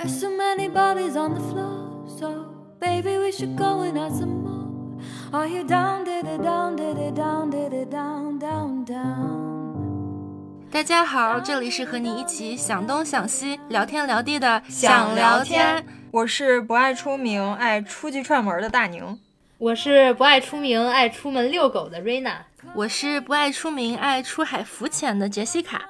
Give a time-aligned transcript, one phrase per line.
[0.00, 2.46] There's so many bodies on the floor, so
[2.80, 4.98] baby, we should go and add some more.
[5.30, 10.70] Are you down, did it down, did it down, did it down, down, down?
[10.70, 15.84] 大家好，这里是和你一起想东想西、聊天聊地的想聊天。
[16.10, 19.20] 我是不爱出名、爱出去串门的大宁。
[19.58, 22.38] 我是不爱出名、爱出门遛狗的瑞娜。
[22.72, 25.82] 我是不爱出名、爱出海浮潜的杰西卡。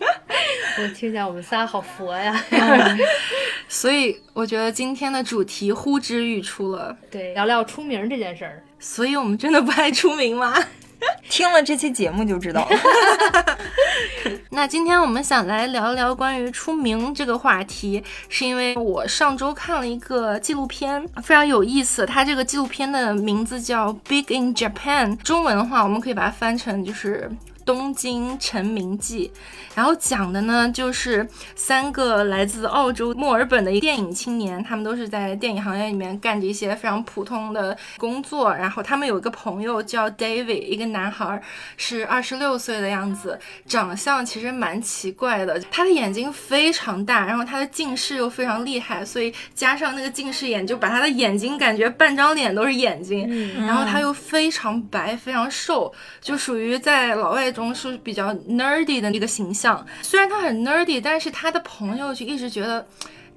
[0.80, 2.44] 我听起来我们仨好佛呀。
[3.68, 6.96] 所以我觉得今天的主题呼之欲出了。
[7.10, 8.62] 对，聊聊出名这件事儿。
[8.78, 10.54] 所以我们真的不爱出名吗？
[11.28, 12.78] 听了这期节目就知道了。
[14.50, 22.04] 那今天我们想来聊一聊关于出名这个话题，是因为我上周看了一个纪录片，非常有意思。
[22.04, 27.30] 它这个纪录片的名字叫《Big in Japan》，中文的话我们可以把它翻成就是。
[27.68, 29.30] 东京成名记，
[29.74, 38.54] 然后讲的呢就是三个来自澳洲墨尔本的电影青年，他们都是在电影行业里面干着一些非常普通的工作。
[38.54, 41.42] 然后他们有一个朋友叫 David，一个男孩，
[41.76, 45.60] 是二十六岁的样子，长相其实蛮奇怪的。
[45.70, 53.28] 他的眼睛非常大，然后他的近视又非常厉害，所以加上那个近视眼，就把他的眼睛感觉半张脸都是眼睛。
[53.66, 57.52] 然后他又非常白，非常瘦，就属于在老外。
[57.58, 62.86] 中是比较 nerdy 的那个形象，虽然他很 nerdy，但是他的朋友就一直觉得。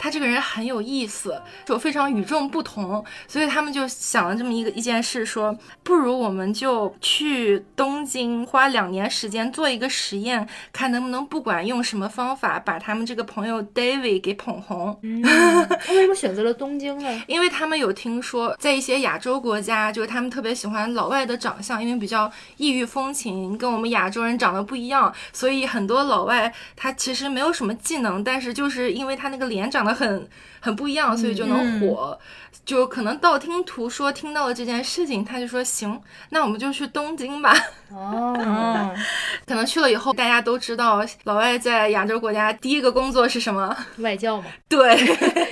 [0.01, 14.99] 他这个人很有意思，就非常与众不同，所以他们就想了这么一个一件事，说不如我们就去东京，花两年时间做一个实验，看能不能不管用什么方法，把他们这个朋友 David 给捧红。
[15.21, 17.21] 他为什么选择了东京呢？
[17.27, 29.90] 因为他们有听说，在一些亚洲国家，就是他们特别喜欢老外的长相，因为比较异域风情，跟我们亚洲人长得不一样，所以很多老外他其实没有什么技能，但是就是因为他那个脸长得。
[29.93, 30.27] 很
[30.59, 32.17] 很不一样，所以就能火。
[32.63, 37.55] 就可能道听途说听到了这件事情，他就说行，那我们就去东京吧。
[37.89, 38.95] 哦，
[39.47, 43.75] 可能去了以后，大家都知道老外在亚洲国家第一个工作是什么？
[43.97, 44.45] 外教嘛。
[44.69, 44.95] 对，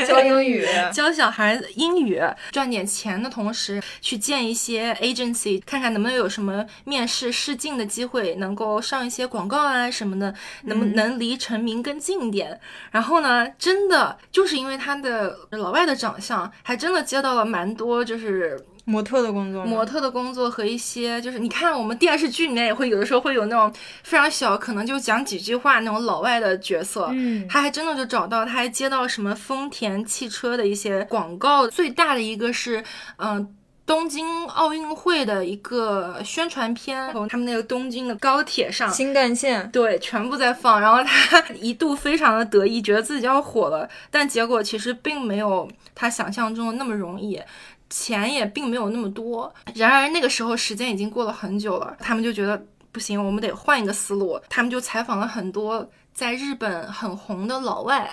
[0.05, 10.33] 教英语，教小孩英语，赚点钱的同时去见一些 agency，看看能不能有什么面试试镜的机会，能够上一些广告啊什么的，
[10.63, 12.59] 能不能离成名更近一点。
[12.91, 16.99] 然后呢，真的就是因为他的老外的长相，还真的。
[17.09, 23.73] 接到了蛮多就是模特的工作，模特的工作和一些就是你看我们电视剧里面也会有的时候会有那种
[24.03, 32.83] 非常小，可能就讲几句话那种老外的角色，嗯，他还真的就找到，他还接到什么丰田汽车的一些广告，最大的一个是
[33.17, 33.55] 嗯。
[33.89, 40.79] 东京奥运会的一个宣传片，从他们那个东京的高铁上，新干线，对，全部在放。
[40.79, 43.89] 然后他一度非常的得意，觉得自己要火了。
[44.11, 47.41] 但结果其实并没有他想象中的那么容易，
[47.89, 49.51] 钱也并没有那么多。
[49.73, 54.39] 然而那个时候时间已经过了很久了，他们就觉得不行，我们得换一个思路。
[54.47, 58.07] 他们就采访了很多在日本很红的老外。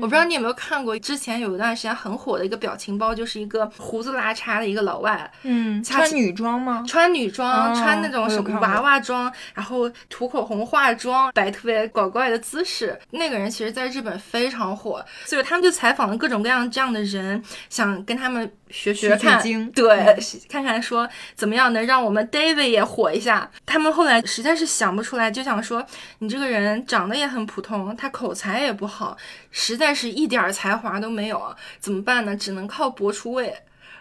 [0.00, 6.84] 不知道你有没有看过，之前有一段时间很火的一个表情包，就是一个胡子拉碴的一个老外，嗯，穿女装吗？
[6.86, 12.98] 穿女装，穿那种什么娃娃装，然后涂口红、化妆，摆特别搞怪的姿势。
[13.10, 18.50] 那个人其实在日本非常火，所以他们就采访了各种各样这样的人，想跟他们。
[18.70, 19.42] 学学看，
[19.72, 20.16] 对，
[20.48, 23.50] 看看说怎么样能让我们 David 也火一下。
[23.66, 25.84] 他们后来实在是想不出来，就想说
[26.20, 29.16] 你这个人长得也很普通，他口才也不好，
[29.60, 32.34] 实在是一点才华都没有，怎么办呢？
[32.34, 33.54] 只能靠博出位。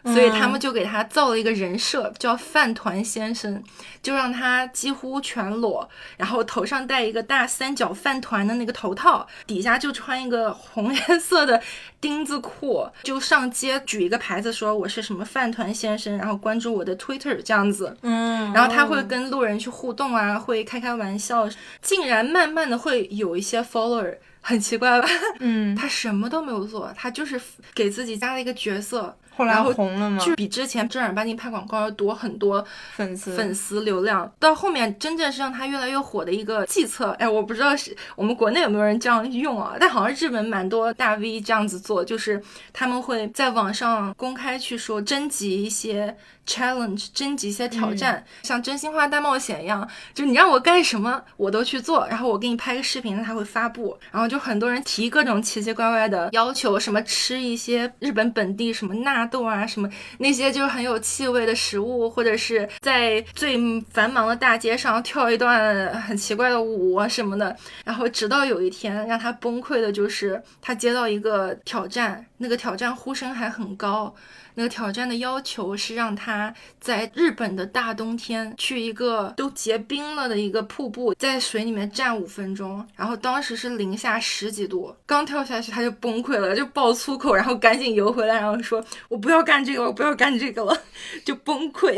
[0.06, 3.62] 所以他们就给他造了一个人设，叫饭团先生，
[4.02, 11.62] 就让他几乎全裸，然后头上戴一个大三角饭团的那个头套，底下就穿一个红颜色的
[12.00, 17.98] 钉子裤，就上街举一个牌子说我是什么饭团先生，然后关注我的 Twitter 这样子。
[18.02, 21.50] 嗯，然后他会跟路人去互动啊，会开开玩笑，
[21.81, 25.08] 竟然慢慢的会有一些 follower，很奇怪吧？
[25.40, 27.40] 嗯，他什么都没有做，他就是
[27.74, 29.18] 给自己加了一个角色。
[29.39, 30.21] 后来红了吗？
[30.21, 34.30] 就比之前正儿八经拍广告要多很多粉丝粉丝流量。
[34.38, 39.77] 到后面真正是让他越来越火的一个计策，哎，我不知道是我们国内有没有人这样用啊？
[39.80, 42.44] 但好像日本蛮多大 V 这样子做，就是
[42.74, 46.18] 他们会在网上公开去说征集一些。
[46.50, 63.58] challenge 征集一些挑战，像真心话大冒险一样，就你让我干什么我都去做，然后我给你拍个视频，他会发布，然后就很多人提各种奇奇怪怪的要求，什么吃一些日本本地什么纳动啊，什么那些就是很有气味的食物，或者是在最
[63.92, 67.56] 繁忙的大街上跳一段很奇怪的舞啊什么的。
[67.86, 74.14] 然后直到有一天让他崩溃的就是他接到一个挑战，那个挑战呼声还很高。
[74.60, 90.78] 那个挑战的要求是让他在日本的大冬天去一个都结冰了的一个瀑布，在水里面站五分钟，然后当时是零下十几度，刚跳下去他就崩溃了，就爆粗口，然后赶紧游回来，然后说：“我不要干这个，我不要干这个了，
[91.24, 91.98] 就崩溃。”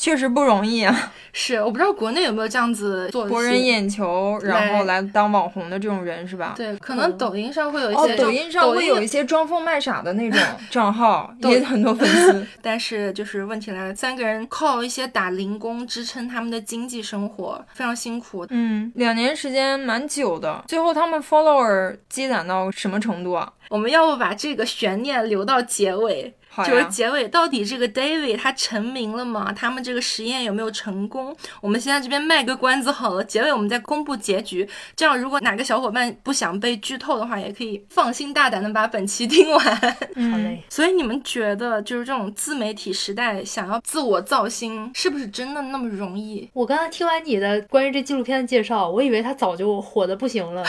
[0.00, 1.12] 确实不容易啊！
[1.30, 6.54] 是，我不知道国内有没有这样子做博人眼球，然后来当网红的这种人是吧？
[6.56, 12.46] 对，可能抖音上会有一些，抖音上会有一些装疯卖傻的那种 账号，也很多粉丝。
[12.62, 18.46] 但是就是问题来了，三个人靠一些打零工支撑他们的经济生活，非常辛苦。
[18.48, 20.64] 嗯，两年时间蛮久的。
[20.66, 23.52] 最后他们 follower 积攒到什么程度啊？
[23.68, 26.34] 我们要不把这个悬念留到结尾？
[26.66, 29.52] 就是结尾，到底这个 David 他成名了吗？
[29.52, 31.34] 他们这个实验有没有成功？
[31.60, 34.68] 我们现在这边卖个关子好了，结尾我们再公布结局。
[34.94, 39.58] 这样，如果哪个小伙伴不想被剧透的话，也可以放心大胆的把本期听完。
[39.60, 40.62] 好嘞。
[40.68, 46.48] 所以你们觉得，就是这种自媒体时代，想要自我造星，是不是真的那么容易？
[46.52, 50.62] 我刚刚听完你的关于这纪录片的介绍，我以为他早就火的不行了，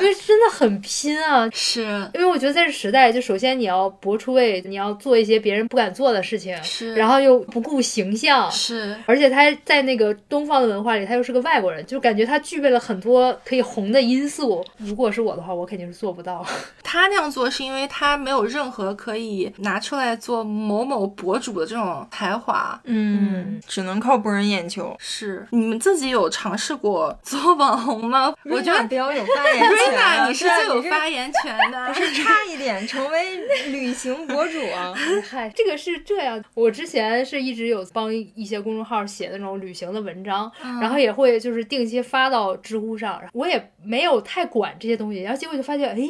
[0.00, 1.48] 因为真的很拼啊。
[1.54, 1.82] 是，
[2.14, 5.35] 因为我觉得在这时代，就首先你要搏出位，你要做一些。
[5.38, 14.64] 别人不敢做的事情，是，然后又不顾形象，是，而且他在那个东方的文化里，他又是个外国人，就感觉他具备了很多可以红的因素。
[14.78, 16.44] 如果是我的话，我肯定是做不到。
[16.82, 24.94] 他那样做是因为他没有任何可以拿出来做某某博主的这种才华，嗯，只能靠博人眼球。
[24.98, 28.32] 是，你们自己有尝试过做网红吗？
[28.44, 33.36] 我觉得比较有发言权，你是最有发言权的，不是差一点成为
[33.66, 34.94] 旅行博主啊。
[35.20, 36.42] 嗨，这个是这样。
[36.54, 43.22] 我之前是一直有帮一些公众号写那种旅行的文章，然后也会就是定期发到知乎上。
[43.32, 46.08] 我也没有太管这些东西，然后结果就发现，哎，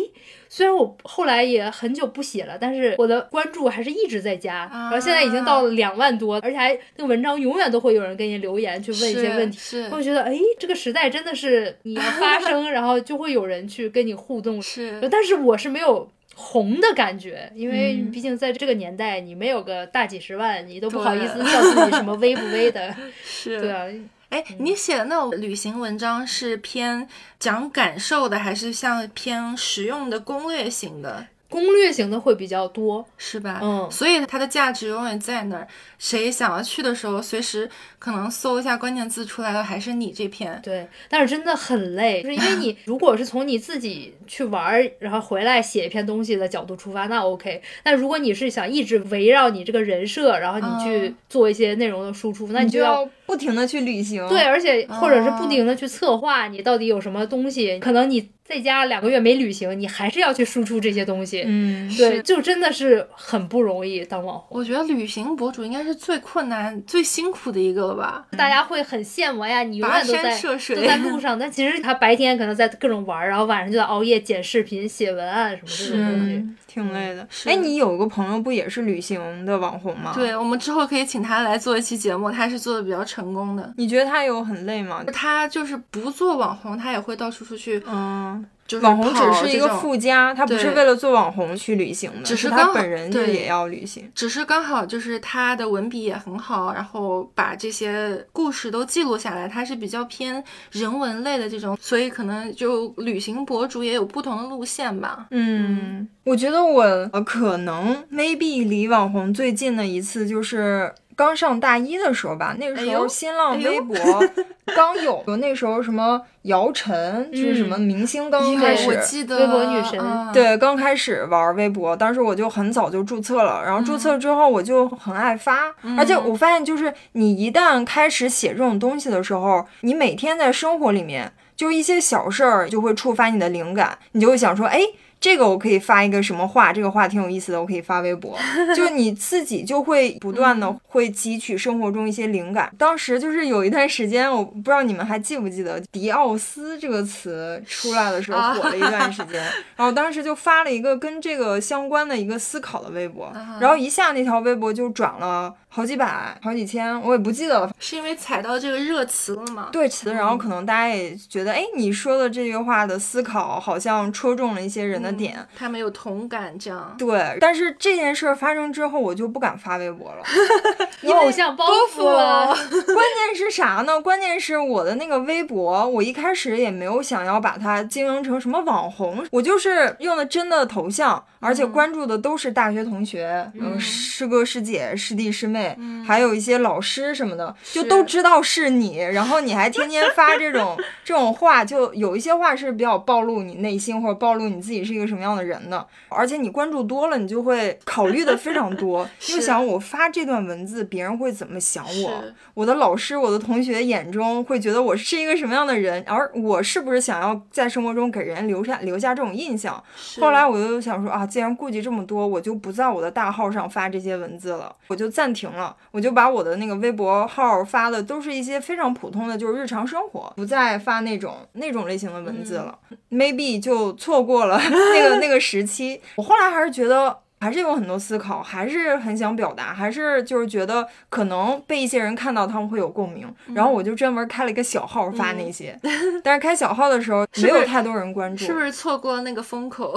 [0.49, 4.69] 虽然我后来也很久不写了，但是我的关注还是一直在加。
[4.73, 9.59] 然后现在已经到了两万多，而且还那个文章永远都会有人给你留言去问一些问题。
[9.59, 14.61] 是，我觉得，哎，这个时代真的是你要发声， 然后就会有人去跟你互动。
[14.61, 16.09] 是，但是我是没有。
[16.39, 22.95] 红的感觉，因为毕竟在这个年代，你没有个大几十万，你都不好意思叫自己什么微不微的。
[23.25, 23.87] 是，对啊。
[24.29, 31.27] 哎，你写的那种旅行文章是偏讲感受的，还是像偏实用的攻略型的？
[31.49, 33.61] 攻略型的会比较多，是吧？
[33.63, 35.67] 嗯，所以它的价值永远在那儿。
[35.99, 40.61] 谁想要去的时候，随时可能搜一下关键字出来的还是你这篇。
[40.63, 47.63] 对，但是真的很累，就是因为你如果是从你自己去玩，然后回来写一篇东西的角度出发，那 OK。
[47.83, 54.27] 但如果你是想一直围绕你这个人设，然后你去做一些内容的输出，那你就要不停的去旅行。
[54.29, 58.31] 对，而且或者是不停的去策划你到底有什么东西，可能你。
[58.47, 64.61] 在家两个月没旅行，你还是要去输出这些东西，嗯，对，就真的是很不容易当网红。
[64.61, 68.25] 我觉得旅行博主应该是最困难、最辛苦的一个了吧？
[68.39, 77.27] 大家会很羡慕呀，你永远都在都在路上，但其实他白天可能在各种玩，然后晚上就在熬夜剪视频、写文案什么这种东西，挺累的。
[77.47, 80.13] 哎，你有个朋友不也是旅行的网红吗？
[80.15, 83.73] 对，我们之后可以请他来做一期节目，他是做的比较成功的。
[83.79, 85.03] 你觉得他有很累吗？
[85.13, 88.45] 他就是不做网红，他也会到处出去，嗯。
[88.67, 94.11] 就是网红只是一个附加，他不是为了做网红去旅行的，只是他本人就也要旅行。
[94.13, 99.47] 只是刚好就是他的文笔也很好，然后把这些故事都记录下来。
[99.47, 100.43] 他是比较偏
[100.73, 105.29] 人文类的这种，所以可能就旅行博主也有不同的路线吧。
[105.31, 110.93] 嗯，我觉得我可能 maybe 离网红最近的一次就是。
[111.17, 113.97] 刚上大一的时候吧，那个时候新浪微博
[114.77, 119.99] 刚有，有那时候什么姚晨，就是什么明星刚开始，微博女神，
[120.35, 134.81] 对，刚开始玩微博，当时我就很早就注册了，然后注册之后我就很爱发，而且我发现就是你一旦开始写这种东西的时候，你每天在生活里面就一些小事儿就会触发你的灵感，你就会想说，哎。
[135.21, 136.73] 这个我可以发一个什么话？
[136.73, 138.39] 这个话挺有意思的，我可以发微博。
[138.77, 142.73] 就你自己就会不断的会汲取生活中一些灵感。
[142.79, 149.43] 当时就是有一段时间，我不知道你们还记不记得“迪奥斯”这个词出来的时候火了一段时间。
[149.77, 155.53] 然后当时就发了一个跟这个相关的一个思考的微博，然后一下那条微博就转了。
[155.77, 157.71] 好几百、好几千，我也不记得了。
[157.79, 159.69] 是因为踩到这个热词了吗？
[159.71, 165.47] 对词，然后可能大家也觉得，哎，你说的这句话的思考好像戳中了一些人的点。
[165.55, 166.95] 他们有同感，这样。
[166.97, 170.23] 对，但是这件事儿发生之后，我就不敢发微博了。
[171.03, 172.47] 有偶像包袱了。
[172.47, 174.01] 关键是啥呢？
[174.01, 185.77] 关键是我的那个微博，我一开始也没有想要把它经营成什么网红，我就是用的真的头像，而且关注的都是大学同学，嗯，师哥师姐、师弟师妹，
[186.07, 188.99] 还有一些老师什么的，就都知道是你。
[188.99, 195.87] 然后你还天天发这种 这种话，就有一些话是比较暴露你内心或者暴露你自己是一个什么样的人的。
[196.09, 202.25] 而且你关注多了，你就会考虑的非常多， 就想我发这段文字，别人会怎么想我？
[202.55, 206.03] 我的老师、我的同学眼中会觉得我是一个什么样的人？
[206.07, 209.83] 而我是不是想要在生活中给人留下留下这种印象？
[210.21, 222.79] 后来我就想说啊，既然顾及这么多，我就不在我的大号上发这些文字了，我就暂停了，我就把我的那个微博号发的都是一些非常普通的，就是日常生活，不再发那种那种类型的文字了。
[223.13, 224.59] Maybe 就错过了
[224.95, 226.01] 那个那个时期。
[226.15, 227.19] 我后来还是觉得。
[227.39, 233.29] 还是有很多思考，还是很想表达，还是就是觉得可能被一些人看到，他们会有共鸣。
[233.53, 235.79] 然后我就专门开了一个小号发那些，
[236.25, 239.95] 但是开小号的时候 没有太多人关注，是不是错过了那个风口？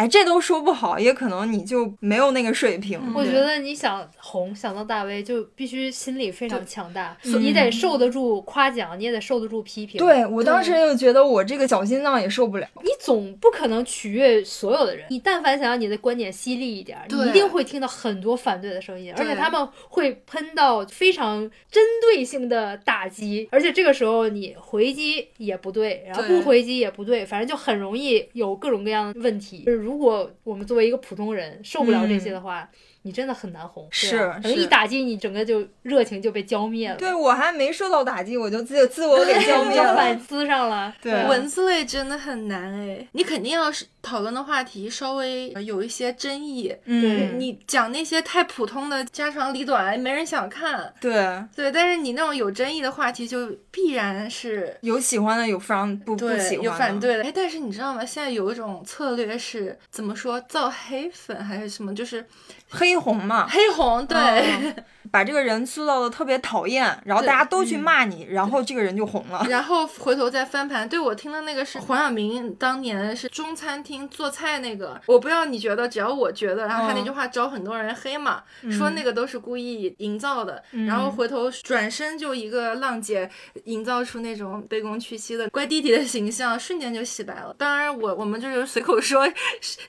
[0.00, 2.98] 哎，这都说不好，也可能你就没有那个水平。
[3.14, 9.98] 我觉得你想红，想到大 V，就必须心理非常强大，你得受得住夸奖，你也得受得住批评。
[9.98, 12.66] 对我当时就觉得我这个小心脏也受不了。
[12.82, 21.40] 你总不可能取悦所有的人，你但凡想让你的观点犀利一点，你一定会听到很多反对的声音，而且他们会喷到非常
[21.70, 29.64] 针对性的打击，而且这个时候你回击也不对，然后不回击也不对，反正就很容易有各种各样的问题。
[29.89, 32.70] 如果我们作为一个普通人受不了这些的话，
[33.02, 33.88] 你真的很难红。
[33.90, 36.96] 是，可能一打击你，整个就热情就被浇灭了。
[36.96, 40.94] 对我还没受到打击，我就自自我给浇灭了，反思上了。
[41.00, 46.74] 对，文字类真的很难哎，你肯定要是讨论的话题稍微有一些争议。
[46.84, 50.92] 嗯，你讲那些太普通的家长里短，没人想看。
[51.00, 57.24] 对对，但是你那种有争议的话题，就必然是有喜欢的，有非常不不喜欢，有反对的。
[57.24, 58.04] 哎，但是你知道吗？
[58.04, 62.26] 现在有一种策略是怎么说，造黑粉还是什么，就是。
[62.70, 64.74] 黑红嘛，黑红对，
[65.10, 70.88] 把这个人塑造的特别讨厌，然后大家都去骂你，然后这个人就红了，然后回头再翻盘。
[70.88, 83.28] 对我听的那个是黄晓明当年是中餐厅做菜那个，我不知道你觉得，只要我觉得，然后他那句话招很多人黑嘛，说那个都是故意营造的，然后回头转身就一个浪姐
[83.64, 87.54] 营造出那种卑躬屈膝的乖弟弟的形象，瞬间就洗白了。
[87.56, 89.26] 当然我我们就是随口说，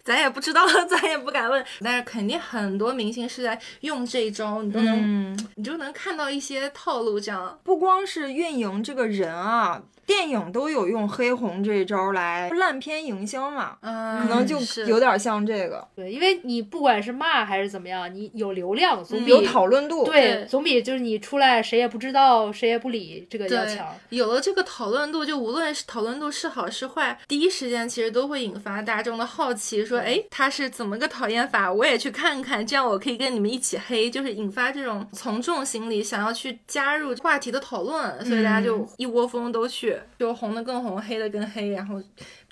[0.04, 2.62] 咱也不知道， 咱也不敢问，但是肯定很。
[2.62, 5.01] 很多明星是在用这一招，你都能，
[5.56, 7.20] 你就能看到一些套路。
[7.20, 9.82] 这样不光是运营这个人啊。
[10.12, 15.88] 电影都有用黑红这一招来烂片营销嘛，嗯，可能就有点像这个。
[15.96, 23.88] 对，因为你不管是骂还是怎么样，你有流量总比有讨论度，对，总比就是你出来谁也不知道谁也不理这个要强。
[24.10, 31.72] 有了这个讨论度，就无论是讨论度是好是坏，第一时间其实都会引发大众的好奇，说，哎，他是怎么个讨厌法？
[31.72, 39.98] 我也去看看，这样我可以跟你们一起黑，就是引发这种从众心理，想要去加入话题的讨论，所以大家就一窝蜂都去。
[40.20, 42.02] 就红的更红，黑的更黑，然后。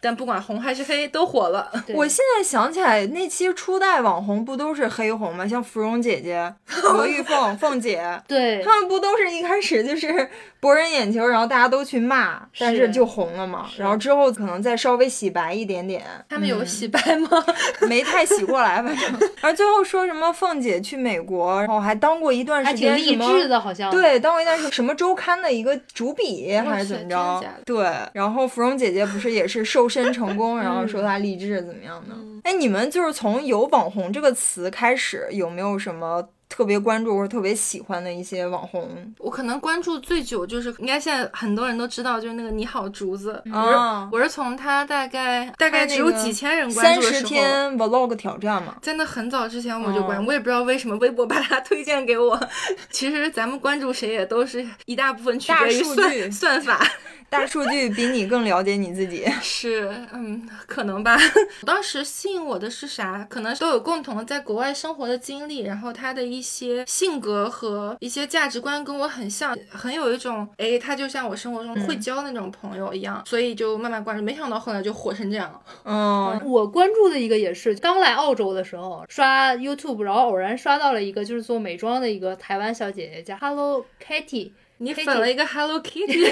[0.02, 1.70] 但不管红还是黑，都火了。
[1.94, 5.46] 我现在想起来，那期初代网红不都是黑红吗？
[5.46, 6.54] 像芙蓉姐姐、
[6.94, 10.30] 罗玉凤、凤姐，对，他们不都是一开始就是
[10.62, 13.68] 博人眼球，然后大家都去骂，但是就红了嘛。
[13.78, 16.04] 然后之后可能再稍微洗白一点点。
[16.30, 17.30] 他们有洗白吗？
[17.90, 19.30] 没太洗过来，反正。
[19.42, 23.28] 而最后说什么凤姐去美国，然后还当过一段时间什么？
[23.28, 23.92] 励志的，好像。
[23.92, 27.44] 对，当过一段时什么周刊的一个主笔还是怎么着？
[27.66, 27.90] 对。
[28.14, 29.90] 然后芙蓉姐姐不是也是瘦。
[29.90, 32.14] 身成功， 然后说她励志怎么样的？
[32.44, 39.14] 哎，你们就是从有网红这个词开始，有没有什么特别关注或者特别喜欢的一些网红？
[39.20, 43.42] 我可能关注最久就是应该现在很多人都知道，就是那个你好竹子。
[43.54, 52.38] 啊，我是从他大概大概只有几千人关注的时候，三十天 vlog 挑战嘛，在那很早之前我就关，我也不知道为什么微博把他推荐给我。
[52.90, 56.82] 其实咱们关注谁也都是一大部分取决于算算法。
[57.30, 61.16] 大数据比你更了解你自己， 是，嗯，可能吧。
[61.64, 63.24] 当时吸引我的是啥？
[63.30, 74.24] 可能都有共同的在国外生活的经历，然后他的一些性格和一些价值观跟我很像，很有一种，哎，他就像我生活中会交那种朋友一样，所以就慢慢关注。
[74.24, 75.62] 没想到后来就火成这样了。
[75.86, 84.52] 嗯，我关注的一个也是刚来澳洲的时候刷 YouTube，然后偶然刷到了一个就是做美妆的一个台湾小姐姐，叫 Hello Kitty。
[84.82, 86.32] 你粉了一个 Hello Kitty，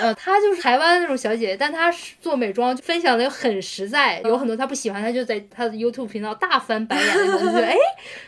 [0.00, 7.76] 呃，她就是台湾那种小姐姐，但她是做美妆分享的又很实在，有很多她不喜欢，她就在她的 YouTube 频道大翻白眼就觉得哎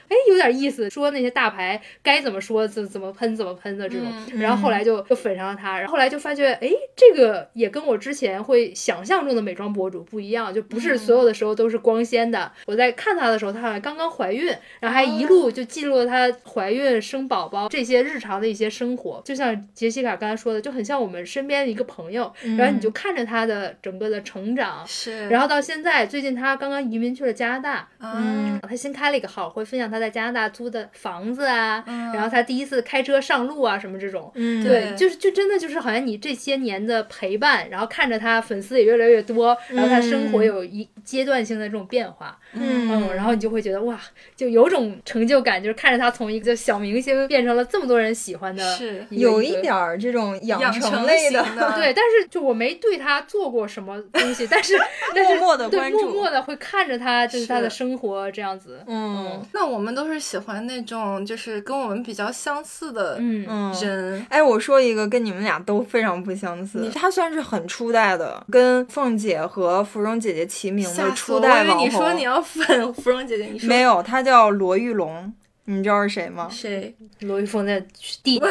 [0.09, 4.07] 哎有点意思，说那些大牌该怎么说怎怎么喷怎么喷的这种，
[4.39, 12.51] 然后后来就就粉上了他，然后后来就发觉哎这个也跟我之前会想象中的美妆博主不一样，就不是所有的时候都是光鲜的。
[12.67, 14.47] 我在看他的时候，他好像刚刚怀孕，
[14.81, 32.12] 然后还一路就记录了她怀孕、生宝宝这些日常的一些生活，就像杰西卡刚才说的，就很像我们身边的一个朋友，然后你就看着她的整个的成长，是，然后到现在，最近她刚刚移民去了加拿大，嗯，她新开了一个号，会分享她在加拿大租的房子啊，嗯。
[32.12, 40.47] 然后他第一次开车上路啊什么这种，嗯对，就是就真的就是好像你这些年的陪伴，然后看着他粉丝也越来越多，然后他生活嗯。
[40.47, 42.88] 有一阶段性的这种变化，嗯。
[42.88, 44.00] 嗯，然后你就会觉得哇，
[44.37, 51.43] 就有种成就感，就是看着他从一个小明星变成了这么多人喜欢的是有一点儿这种养养成成类的，
[51.76, 54.75] 对，但是就我没对他做过什么东西，但是
[55.15, 58.81] 但是默默的对关注默默的会看着他，就是他的生活这样子。
[58.87, 59.43] 嗯。
[59.53, 63.73] 那我们都是喜欢那种就是跟我们比较相似的嗯嗯。
[63.81, 71.11] 人，哎，我说一个跟你们俩都非常不相似，他算是很初代的，跟凤姐和芙蓉姐姐齐名的！
[71.12, 72.26] 初代网我以为你说你。
[72.26, 75.33] 要粉 芙蓉姐姐，你说没有，他叫罗玉龙，
[75.66, 76.49] 你知道是谁吗？
[76.50, 76.94] 谁？
[77.20, 77.80] 罗玉凤的
[78.23, 78.42] 弟弟，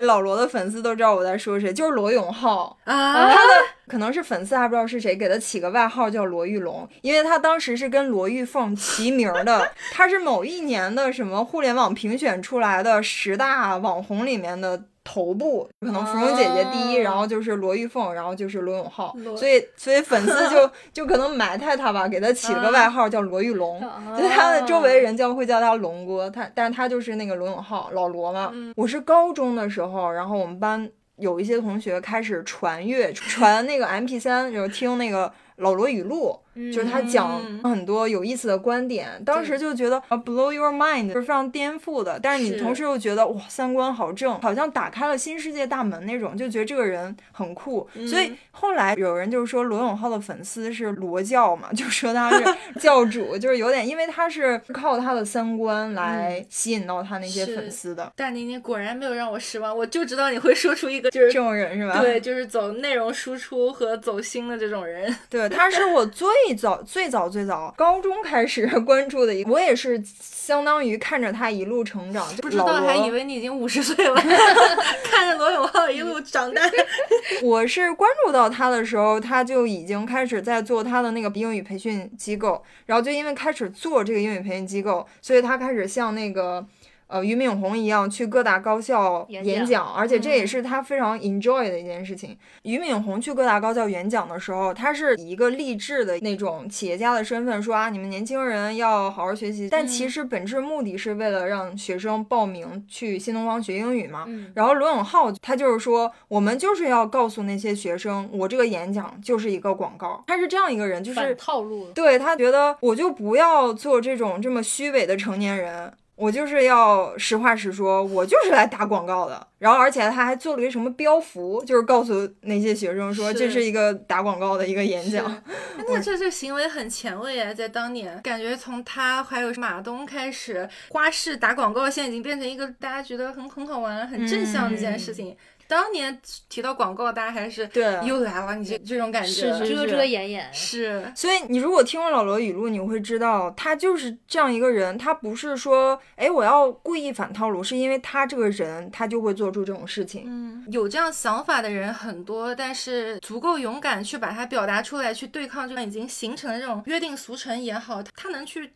[0.00, 2.76] 老罗的粉丝都知道我在说谁，就是罗永浩。
[2.84, 3.52] 啊，他的
[3.86, 14.82] 可能是粉丝还不知道是谁给他起个外号叫罗玉龙，因为他当时是跟罗玉凤齐名的，他是某一年的什么互联网评选出来的十大网红里面的。
[15.02, 24.16] 头部可能芙蓉姐姐第一，哦然后就是罗玉凤，然后就是罗永浩，所以所以粉丝就 就可能埋汰他吧，给他起了个外号叫罗玉龙，啊。
[24.18, 28.50] 就他的周围人叫会叫他龙哥，他但是他就是那个罗永浩老罗嘛。
[28.52, 28.72] 嗯。
[28.76, 36.38] 我是高中的时候，然后我们班有一些同学开始传阅传那个 M P 三，就是听那个老罗语录，
[36.72, 47.88] 就是他讲嗯很多有意思的观点，当时就觉得啊 blow your mind 就是非常颠覆的，但是你同时又觉得哇三观好正，好像打开了新世界大门那种，就觉得这个人很酷。
[48.08, 52.44] 所以嗯后来有人就是说罗永浩的粉丝是罗教嘛，就说他是
[52.78, 58.12] 教主，就是有点因为他是靠他的三观来吸引到他那些粉丝的。
[58.16, 62.00] 大妮妮果然没有让我失望，我就知道你会说出一个就是这种人是吧？
[62.00, 65.14] 对，就是走内容输出和走心的这种人。
[65.30, 74.14] 对，他是我最早最早最早高中开始 关注的一个，我也是相当于看着他一路成长，不知道还以为你已经五十岁了，
[75.04, 76.62] 看着罗永浩一路长大。
[77.42, 86.66] 我是关注到他的时候，他就已经开始在做他的那个英语培训机构，然后就因为开始做这个英语培训机构，所以他开始向那个。
[87.10, 92.38] 呃，俞敏洪一样去各大高校演演讲而且这也是他非常 enjoy 的一件事情。
[92.62, 99.68] 俞敏洪去各大高校演讲的时候，他是以一个励志的那种企业家的身份说啊，你们年轻人要好好学习。
[99.68, 104.24] 但其实本质目的是为了让学生报名去新东方学英语嘛。
[104.28, 110.22] 嗯然后罗永浩他就是说，我们就是要告诉那些学生，我这个演讲就是一个广告。
[110.26, 111.90] 他是这样一个人，就是套路。
[111.92, 115.92] 对他觉得我就不要做这种这么虚伪的成年人。
[116.20, 119.46] 我就是要实话实说，我就是来打广告的。
[119.58, 125.42] 然后，而且他还做了一个什么标符，就是告诉那些学生说，这是一个打广告的一个演讲。
[125.88, 135.34] 那这这行为很前卫啊，在当年，感觉从他还有马东开始，花式打广告，现在已经变成一个大家觉得很很好玩、很正向的一件事情。
[135.70, 144.98] 当年提到广告，大家还是对又来了，你这这种感觉遮遮掩掩，是所以你如果听了老罗语录，你会知道他就是这样一个人。
[144.98, 150.24] 他不是说，哎，我要故意反套路，是因为他这个人，他就会做出这种事情。
[150.26, 158.72] 嗯，有这样想法的人很多，但是足够勇敢去把它表达出来，去对抗这种已经形成的这种约定俗成也好，他能去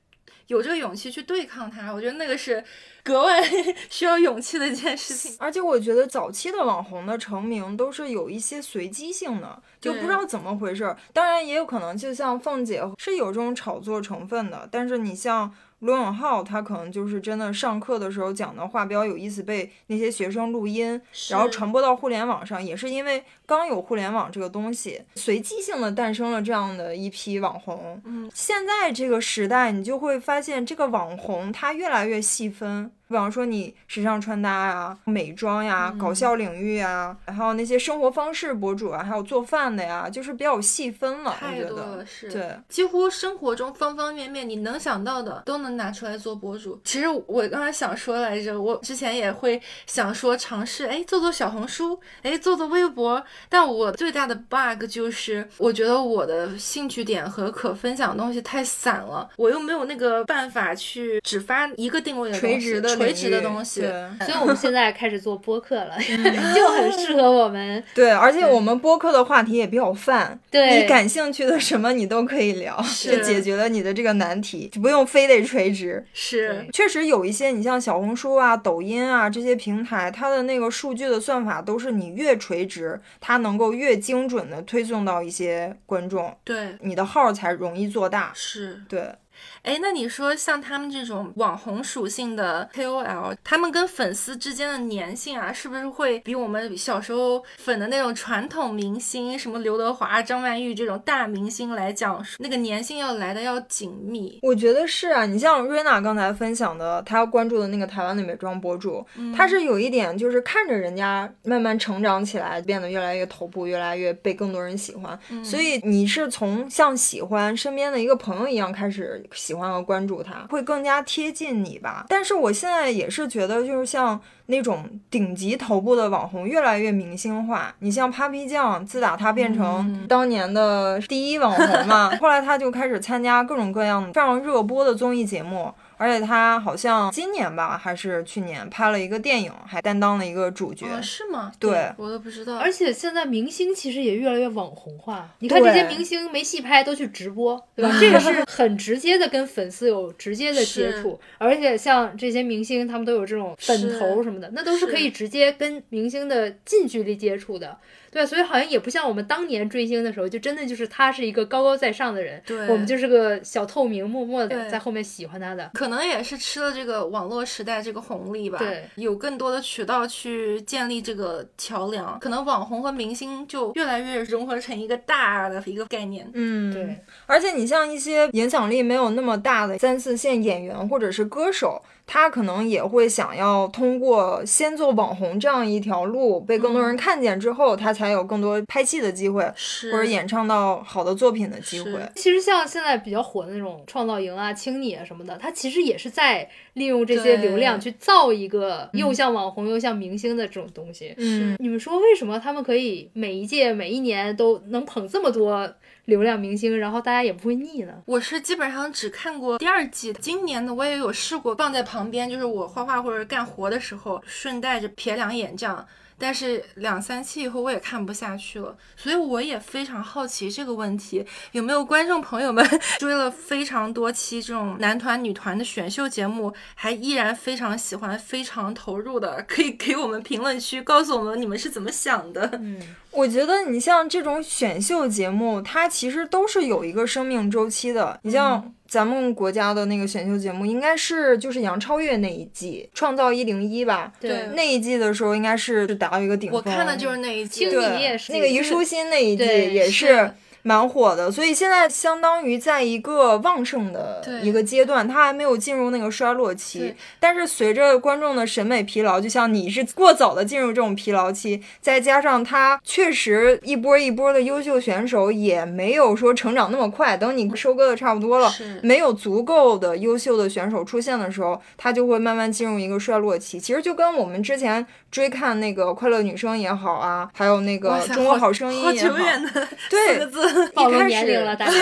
[0.48, 2.62] 有这个勇气去对抗它，我觉得那个是
[3.02, 3.42] 格外
[3.90, 5.34] 需要勇气的一件事情。
[5.38, 10.96] 而且我觉得早期的网红的成名都是有一些随机性的，就不知道怎么回事儿。
[11.12, 15.54] 当然也有可能，就像凤姐是有这种炒作成分的，但是你像。
[15.80, 28.00] 罗永浩他可能就是真的上课的时候讲的话比较有意思，被那些学生录音，然后传播到互联网上，也是因为刚有互联网这个东西，随机性的诞生了这样的一批网红。
[28.04, 32.90] 嗯，现在这个时代，你就会发现这个网红它越来越细分。
[33.06, 41.36] 比方说你时尚穿搭呀、美妆呀、搞笑领域呀，还有那些生活方式博主啊，还有做饭的呀，就是比较细分了。
[41.38, 46.80] 太多了，是对，几乎生活中方方面面你能想到的都能拿出来做博主。
[46.82, 53.22] 其实我刚才想说来着，我之前也会想说尝试，哎，做做小红书，哎，做做微博。
[53.48, 63.82] 但我最大的 bug 就是，我觉得我的兴趣点和可分享的东西太散了，我又没有那个办法去只发一个定位的垂直的垂直的东西。
[64.20, 65.96] 所以我们现在开始做播客了，
[66.54, 67.82] 就很适合我们。
[67.94, 76.04] 对，而且我们播客的话题也比较泛，对你感兴趣的什么你都可以聊，就解决了你的这个难题，就不用非得垂直。
[76.12, 88.30] 是，确实有一些，你像小红书啊、抖音啊这些平台，它的那个数据的算法都是你越垂直，它能够越精准的推送到一些观众，对，你的号才容易做大。
[88.34, 88.82] 是。
[88.86, 89.14] 对，
[89.64, 104.38] 哎，那你说像他们这种网红属性的 KOL，他们跟粉丝之间的粘性啊，是不是会比我们小时候粉的那种传统明星，什么刘德华、张曼玉这种大明星来讲，那个粘性要来的要紧密？
[104.42, 109.02] 我觉得是啊，你像瑞娜刚才分享的，她关注的那个台湾的美妆博主，
[109.34, 122.04] 她是有一点就是看着人家慢慢成长起来，变得越来越头部，越来越被更多人喜欢，所以你是从像喜欢身边的一个朋友一样开始喜欢和关注他，会更加贴近你吧。
[122.08, 124.20] 但是我现在也是觉得，就是像。
[124.46, 135.72] 那种顶级头部的网红越来越明星化，你像 Papi 酱，自打他变成当年的第一网红嘛， 后来他就开始参加各种各样非常热播的综艺节目。
[136.04, 140.84] 而且他好像今年吧，还是去年拍了一个电影，还担当了一个主角。
[140.84, 141.50] 哦，是吗？
[141.58, 142.58] 对我都不知道。
[142.58, 147.90] 而且现在明星其实也越来越网红化，你看这些明星没戏拍都去直播，对吧？
[147.98, 157.78] 这个是很直接的跟粉丝有直接的接触，而且像这些明星他们都有这种粉头什么的，那都是可以直接跟明星的近距离接触的。
[158.14, 165.68] 对，所以好像也不像我们当年追星的时候，就真的就是他是一个高高在上的人，对我们就是个小透明，默默的在后面喜欢他的。
[165.74, 176.30] 可能也是吃了这个网络时代这个红利吧，对，有更多的渠道去建立这个桥梁，可能网红和明星就越来越融合成一个大的一个概念。
[176.34, 176.96] 嗯，对。
[177.26, 189.90] 而且你像一些影响力没有那么大的三四线演员或者是歌手，他可能也会想要通过先做网红这样一条路，被更多人看见之后，他才有更多拍戏的机会，是。
[189.90, 191.92] 或者演唱到好的作品的机会。
[192.16, 201.14] 其实像现在比较火的那种创造营啊、青你啊什么的，他其实也是在利用这些流量去造一个又像网红又像明星的这种东西。
[201.16, 205.72] 嗯，你们说为什么他们可以每一届每一年都能捧这么多
[206.06, 207.94] 流量明星，然后大家也不会腻呢？
[208.06, 215.86] 我是基本上只看过第二季，今年呢我也有试过放在旁边，就是我画画或者干活的时候顺带着瞥两眼这样。
[216.18, 222.64] 但是两三期以后我也看不下去了，所以我也非常好奇这个问题，有没有观众朋友们
[222.98, 232.48] 追了非常多期这种男团、女团的选秀节目，还依然非常喜欢、非常投入的，可以给我们评论区告诉我们你们是怎么想的。
[232.54, 238.18] 嗯，我觉得你像这种选秀节目，它其实都是有一个生命周期的。
[238.22, 244.12] 你像咱们国家的那个选秀节目，应该是就是杨超越那一季《创造一零一》吧？
[244.20, 246.58] 对那一季的时候应该是达到一个顶峰。
[246.58, 250.30] 我看的就是那一季，对那个虞书欣那一季也是是
[250.66, 256.94] 蛮火的，所以现在相当于在一个旺盛的一个阶段，它还没有进入那个衰落期。
[257.20, 268.50] 但是随着观众的审美疲劳，就像你是过早的进入这种疲劳期，再加上它确实一波一波的优秀选手也没有说成长那么快，等你收割的差不多了，
[268.82, 273.60] 没有足够的优秀的选手出现的时候，它就会慢慢进入一个衰落期。
[273.60, 280.18] 其实就跟我们之前追看那个快乐女声也好啊，还有那个中国好声音好也好，久远的对
[280.74, 281.72] 暴露年龄了，大哥，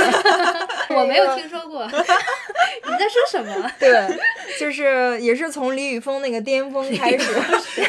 [0.97, 1.85] 我没有听说过。
[2.85, 3.71] 你在说什么？
[3.79, 4.19] 对，
[4.59, 7.33] 就是也是从李宇峰那个巅峰开始，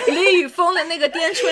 [0.08, 1.52] 李宇峰的那个巅春，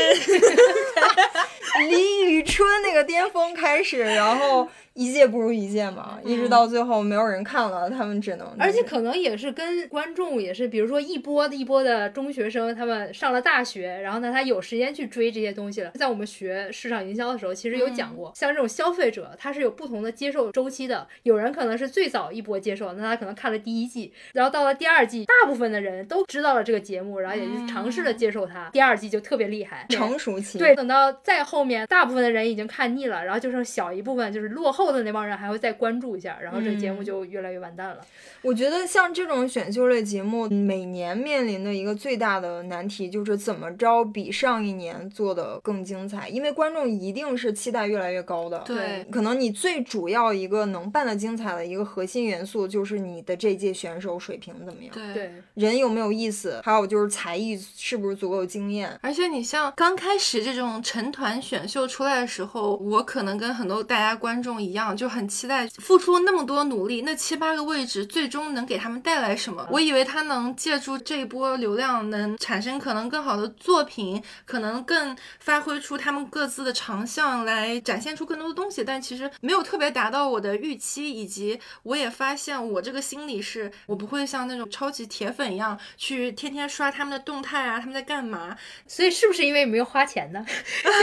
[1.90, 15.92] 李宇春那个巅峰开始，然后一届不如一届嘛，一直到最后没有人看了，他们只能而且可能也是跟观众也是，比如说一波一波的中学生，他们上了大学，然后呢，他有时间去追这些东西了。
[15.92, 21.08] 在我们学市场营销的时候，其实有讲过，像这种消费者，他是有不同的接受周期的。
[21.24, 30.58] 有人可能是最早一波接受，那他可能看了第一季，然后到了第二季，大部分的人都知道了这个节目，然后也就尝试着接受它，第二季就特别厉害，成熟期。
[30.58, 38.02] 对，等到再后面，大部分的人已经看腻了，然后就剩小一部分就是落后后的那帮人还会再关注一下，然后这个节目嗯就越来越完蛋了。
[38.42, 48.60] 我觉得像这种选秀类节目，每年面临的一个最大的难题就是怎么着比上一年做的更精彩，因为观众一定是期待越来越高的。
[48.66, 55.14] 对可能你最主要一个能办的精彩的一个核心元素就是你的这届选手水平怎么样，对。
[55.14, 58.98] 对，人有没有意思，还有就是才艺是不是足够惊艳。
[59.02, 69.68] 而且你像刚开始这种成团选秀出来的时候，我可能跟很多大家观众一样，就很期待付出那么多努力，那七八个位置最终能给他们带来什么？
[69.72, 88.58] 我以为他能借助这一波流量，能产生可能更好的作品，可能更发挥出他们各自的长项来展现出更多的东西，但其实没有特别达到我的预期，以及我也发现我这个心理是我不会像那种超级铁粉一样去天天刷他们的动态啊，他们在干嘛。
[88.88, 90.46] 所以是不是因为没有花钱呢？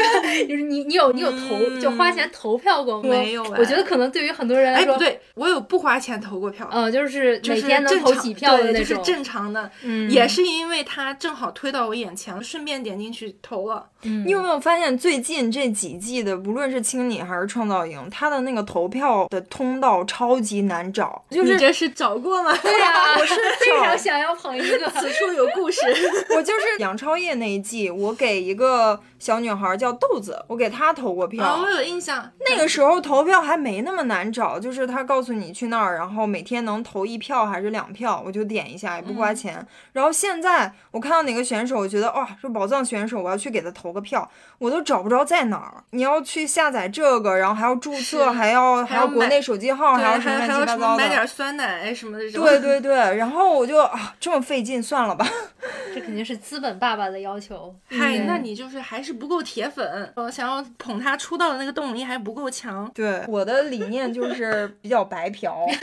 [0.49, 3.09] 就是你你有你有投、就花钱投票过吗？
[3.09, 9.05] 没有哎我觉得可能对于很多人来哎，说，不，对，我有不花钱投过票，嗯，就是就是每天能投正常几票的对就是那种。
[9.05, 13.87] 正常的，嗯也是因为它正好推到我眼前了，顺便点进去投了。
[14.05, 22.57] 嗯你有没有发现最近这几季的，不论是青你还是创造营，它的那个投票的通道超级难找，就是你这是找过吗？
[22.63, 24.89] 对呀、我是非常想要捧一个。
[25.01, 25.81] 此处有故事。
[26.37, 31.45] 我就是杨超越那一季，我给一个小女孩叫豆子，我给她投过票。
[31.45, 32.31] 啊，我有印象。
[32.49, 39.67] 那个时候投票还没那么难找，就是他告诉你去那儿，然后每天能投一票还是两票，我就点一下，也不花钱。
[39.93, 45.83] 然后现在我看到哪个选手，我觉得哇，这宝藏选手，我要去给他投个票，我都找不着在哪儿。
[45.91, 51.03] 你要去下载这个，然后还要注册，还要还要国内手机号，还要还什么乱七还有什么八糟的。
[51.03, 52.45] 买点酸奶什么的这种。
[52.45, 55.27] 对对对，然后我就啊，这么费劲，算了吧。
[55.95, 57.75] 这肯定是资本爸爸的要求。
[57.89, 62.91] 嗨，嗯那你就是还是不够铁粉，我想要捧他出道的那个动力还不够强。
[62.95, 65.67] 对，我的理念就是比较白嫖。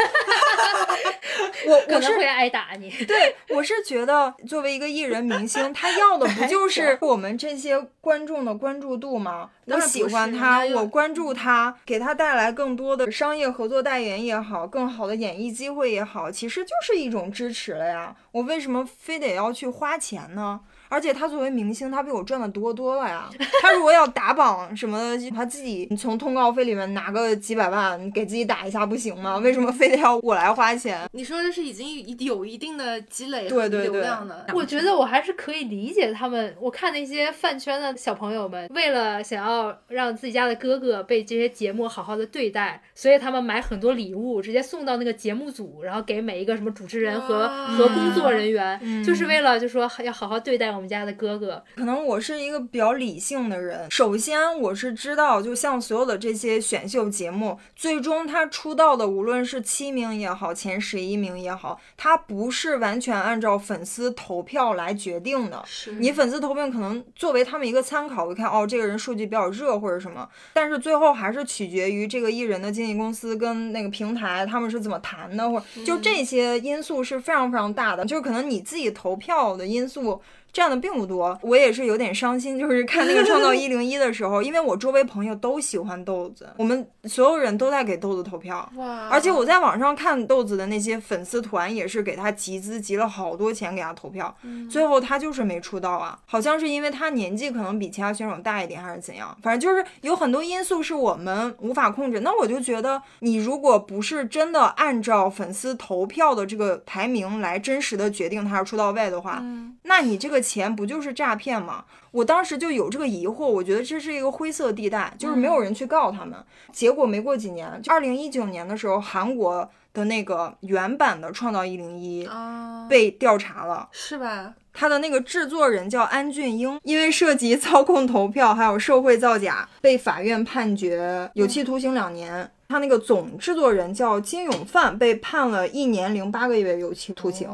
[1.67, 2.89] 我可我是能会挨打你。
[3.05, 9.49] 对，我是觉得作为一个艺人明星，他要的不就是我们这些观众的关注度吗？
[9.65, 18.15] 我喜欢他，我关注他，给他带来更多的商业合作代言也好，更好的演艺机会也好，其实就是一种支持了呀。
[18.31, 20.59] 我为什么非得要去花钱呢？
[20.95, 23.29] 而且他作为明星，他比我赚的多多了呀。
[23.61, 29.35] 他如果要打榜什么的，他自己从通告费里面拿个几百万给自己打一下不行吗？
[29.39, 31.05] 为什么非得要我来花钱？
[31.11, 34.45] 你说的是已经有一定的积累和对对对流量的。
[34.53, 36.55] 我觉得我还是可以理解他们。
[36.61, 51.63] 我看那些饭圈的小朋友们，为了想要让自己家的哥哥被这些节目好好的对待，所以他们买很多礼物，直接送到那个节目组，然后给每一个什么主持人和哇和工作人员，嗯就是为了就说要好好对待我们家的哥哥。
[51.75, 53.89] 可能我是一个比较理性的人。
[53.89, 65.63] 首先，我是知道，就像所有的这些选秀节目，最终他出道的，无论是七名也好，前十一名也好，他不是完全按照粉丝投票来决定的。
[65.65, 80.21] 是你粉丝投票可能作为他们一个参考，我看哦，这个人数据比较热或者什么，但是最后还是取决于这个艺人的经纪公司跟那个平台他们是怎么谈的，或者就这些因素是非常非常大的，就是可能你自己投票的因素。
[80.55, 94.33] 占的并不多，我也是有点伤心，就是看那个《创造一零一》的时候，因为我周围朋友都喜欢豆子，我们所有人都在给豆子投票，哇，而且我在网上看豆子的那些粉丝团，也是给他集资，集了好多钱给他投票，
[94.71, 102.21] 最后他就是没出道啊，好像是因为他年纪可能比其他选手大一点，还是怎样，反正就是有很多因素是我们无法控制。
[102.21, 109.43] 那我就觉得，你如果不是真的按照粉丝投票的这个排名来真实的决定他是出道位的话，
[109.83, 111.85] 那你这个钱不就是诈骗吗？
[112.11, 116.37] 我当时就有这个疑惑，我觉得这是一个灰色地带，就是没有人去告他们。
[116.71, 123.89] 结果没过几年，就二零一九年的时候，韩国的那个原版的《创造一零一》啊，被调查了。
[123.91, 124.53] 是吧？
[124.77, 132.51] 他的那个制作人叫安俊英，因为涉及 操控投票还有受贿造假，被法院判决有期徒刑两年。
[132.67, 137.49] 他那个总制作人叫金永范，被判了一年零八个月有期徒刑。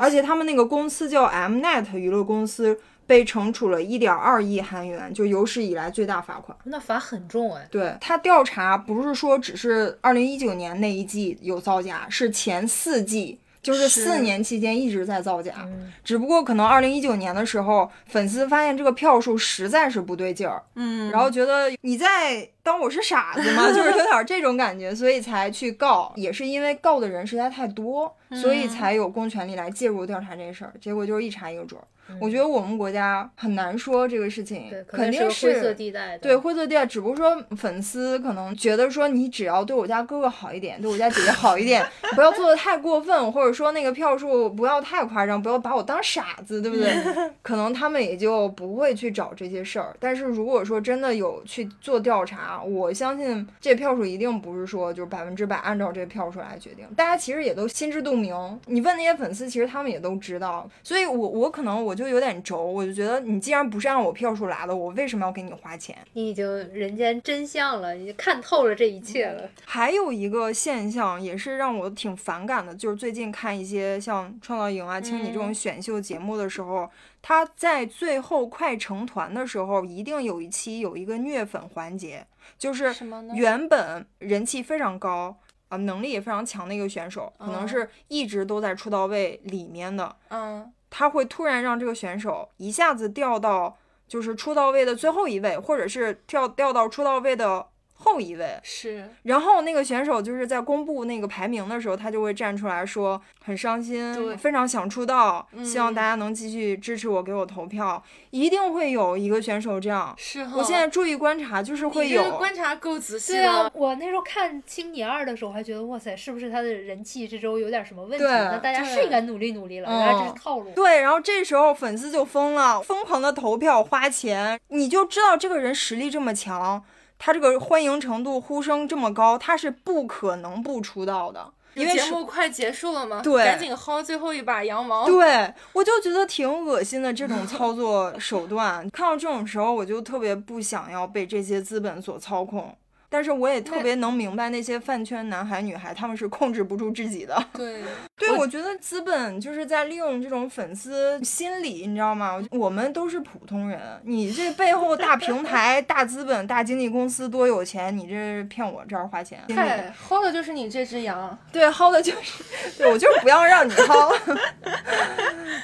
[0.00, 6.56] 而且他们那个公司叫 Mnet 娱乐公司，被惩处了一点二亿韩元，就有史以来最大罚款。
[6.64, 7.68] 那罚很重哎。
[7.70, 13.38] 对他调查不是说只是二零一九年那一季有造假，是前四季。
[13.62, 23.66] 就是是四年期间一直在造假，嗯只不过可能二零一九年的时候，粉丝发现这个票数实在是不对劲儿，嗯，然后觉得你再到当我是傻子吗？
[23.72, 30.72] 就是有点这种感觉，所以才去告，也是因为告的人实在太多，所以才有公权力来介入调查这事儿。
[30.80, 31.84] 结果就是一查一个准儿。
[32.20, 36.18] 我觉得我们国家很难说这个事情，肯定是灰色地带。
[36.18, 46.92] 对灰色地带，只不过说粉丝可能觉得说你只要对我家哥哥好一点，对我家姐姐好一点， 不要做的太过分，或者说那个票数不要太夸张，不要把我当傻子，对不对？
[47.42, 49.94] 可能他们也就不会去找这些事儿。
[50.00, 56.84] 但是如果说真的有去做调查，我相信这票数一定不是说就是百分之百按照这个票数来决定。
[56.96, 60.68] 大家其实也都心知肚明，你问那些粉丝，其实他们也都知道。
[60.82, 61.94] 所以我我可能我。
[62.00, 65.94] 就有点轴，我就觉得你既然不是按我票数来的，我为什么要给你花钱？
[66.14, 69.46] 你已经人间真相了，你看透了这一切了。
[69.66, 76.88] 还有一个现象也是让我挺反感的，就是最近看一些像《创造营》啊、《青你》这种选秀节目的时候，
[77.20, 82.24] 他在最后快成团的时候，一定有一期有一个虐粉环节，
[82.58, 82.94] 就是
[83.34, 85.36] 原本人气非常高
[85.68, 90.72] 啊，能力也非常强的一个选手，可能是一直都在出道位里面的，嗯。
[90.92, 97.68] 他会突然让这个选手一下子掉到就是出道位的最后一位，或者是跳掉到出道位的。
[98.00, 110.14] 后一位是，然后那个选手就是在公布那个排名的时候，他就会站出来说很伤心，非常想出道，希望大家能继续支持我，给我投票，一定会有一个选手这样。
[110.16, 112.38] 是，我现在注意观察，就是会有。
[112.38, 113.34] 观察够仔细。
[113.34, 118.24] 对啊，我那时候看《青你二》的时候，还觉得哇塞，是不是他的人气这周有点什么问题？
[118.24, 119.90] 那大家是应该努力努力了。
[119.90, 120.70] 原来这是套路。
[120.74, 126.82] 对，然后这时候粉丝就疯了，疯狂的投票花钱，你就知道这个人实力这么强。
[127.22, 135.04] 他这个欢迎程度、呼声这么高，他是不可能不出道的，因为节目快结束了嘛，对，赶紧薅最后一把羊毛。
[135.04, 142.74] 对，我就觉得挺恶心的这种操作手段， 看到这种时候，我就特别不想要被这些资本所操控。
[143.12, 147.36] 但是我也特别能明白那些饭圈男孩女孩，他们是控制不住自己的。
[147.52, 147.82] 对，
[148.16, 152.40] 对，我觉得资本就是在利用这种粉丝心理，你知道吗？
[152.52, 159.40] 我们都是普通人，你这背后大平台、 大资本、大经纪公司多有钱，你这骗我这儿花钱？
[159.56, 161.36] 嗨，薅的就是你这只羊。
[161.50, 162.44] 对，薅的就是，
[162.78, 164.38] 对我就是不要让你薅。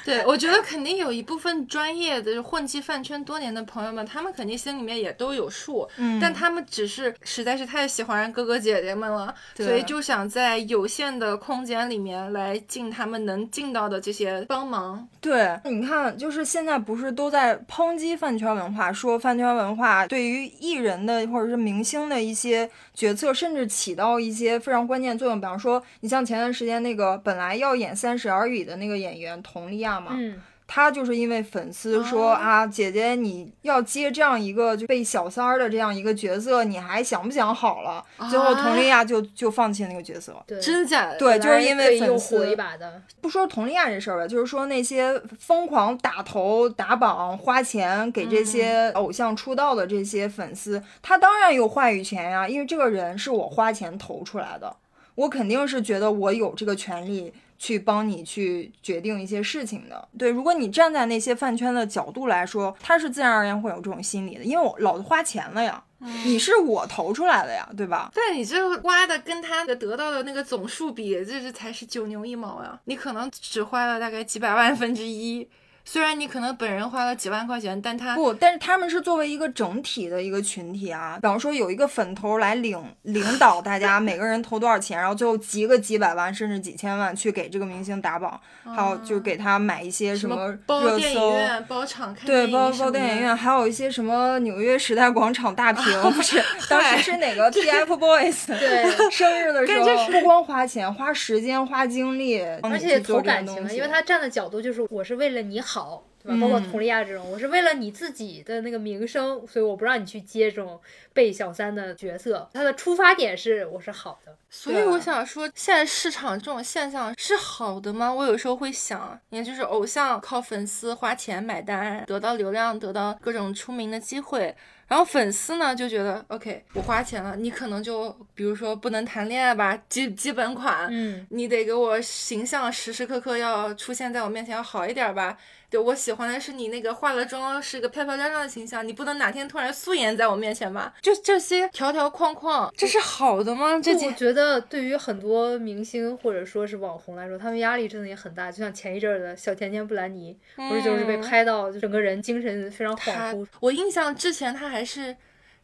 [0.03, 7.15] 对，我觉得肯定有一部分专业的混迹饭圈多年的朋友们，他们肯定心里面也都有数，嗯，但他们只是。
[7.37, 15.07] 实在是太喜欢哥哥姐姐们了，所以就想在有限的空间里面来尽他们能尽到的这些帮忙。
[15.21, 25.39] 对，你看，就是现在不是都在抨击饭圈文化，说饭圈文化对于艺人的或者是明星的一些决策，甚至起到一些非常关键作用。
[25.39, 30.13] 比方说，你像前段时间那个本来要演《三十而已》的那个演员佟丽娅嘛。
[30.17, 30.41] 嗯。
[30.67, 38.03] 他就是因为粉丝说啊，姐姐你要接这样一个就被小三儿的这样一个角色，你还想不想好了？
[38.29, 40.35] 最后佟丽娅就就放弃那个角色。
[40.45, 41.17] 对，真的假的？
[41.17, 42.51] 对，就是因为粉丝。
[42.51, 43.01] 一把的。
[43.21, 54.75] 不说佟丽娅这事儿吧，就是说那些疯狂打头打榜花钱给这些偶像出道的这些粉丝，他当然有话语权呀，因为这个人是我花钱投出来的，
[55.15, 57.33] 我肯定是觉得我有这个权利。
[57.57, 60.29] 去帮你去决定一些事情的，对。
[60.29, 65.83] 如果你站在那些饭圈的角度来说，他是自然而然会有这种心理的，因为我老子花钱了呀，
[66.25, 68.11] 你是我投出来的呀，对吧？
[68.13, 75.47] 但你这花的跟他的得到的那个总数比，这是才是九牛一毛呀，你可能只花了大概几百万分之一。
[75.89, 81.17] 虽然你可能本人花了几万块钱，但他不，但是他们是作为一个整体的一个群体啊。
[81.21, 88.37] 比方说有一个粉头来领领导大家，每个人投多少钱，然后最后集个几百万甚至几千万去给这个明星打榜，
[88.75, 91.33] 还有就是给他买一些什么热搜，
[91.69, 105.76] 包场看对，包包电影院，还有一些什么纽约时代广场大 屏，不是当时是哪个 TFBOYS 对 生日的时候，不光花钱，花时间，花精力，而且投感情，因为他站的角度就是我是为了你好。
[105.77, 106.41] 好，对吧？
[106.41, 110.81] 包括佟丽娅这种，我是为了你自己的那个名声，所以我不让你去接这种
[111.13, 112.49] 被小三的角色。
[112.51, 118.11] 他的出发点是我是好的，所以我想说，现在市场这种现象是好的吗？
[118.11, 124.55] 我有时候会想，也就是偶像靠粉丝花钱买单，得到流量，得到各种出名的机会。
[124.87, 135.37] 然后粉丝呢就觉得，OK，我花钱了，你可能就比如说不能谈恋爱吧，基基本款，嗯，你得给我形象时时刻刻要出现在我面前要好一点吧。
[135.69, 140.93] 对我喜欢的是你那个化了妆是个漂漂亮亮的形象，你不能哪天突然素颜在我面前吧？
[141.01, 143.77] 就这些条条框框，这是好的吗？
[143.83, 148.49] 这我觉得对于很多明星或者说是网红来说，他们压力真的也很大。
[148.49, 153.45] 就像前一阵儿的小甜甜布兰妮，不是就是被拍到整个人精神非常恍惚。
[153.59, 155.15] 我印象之前他还是。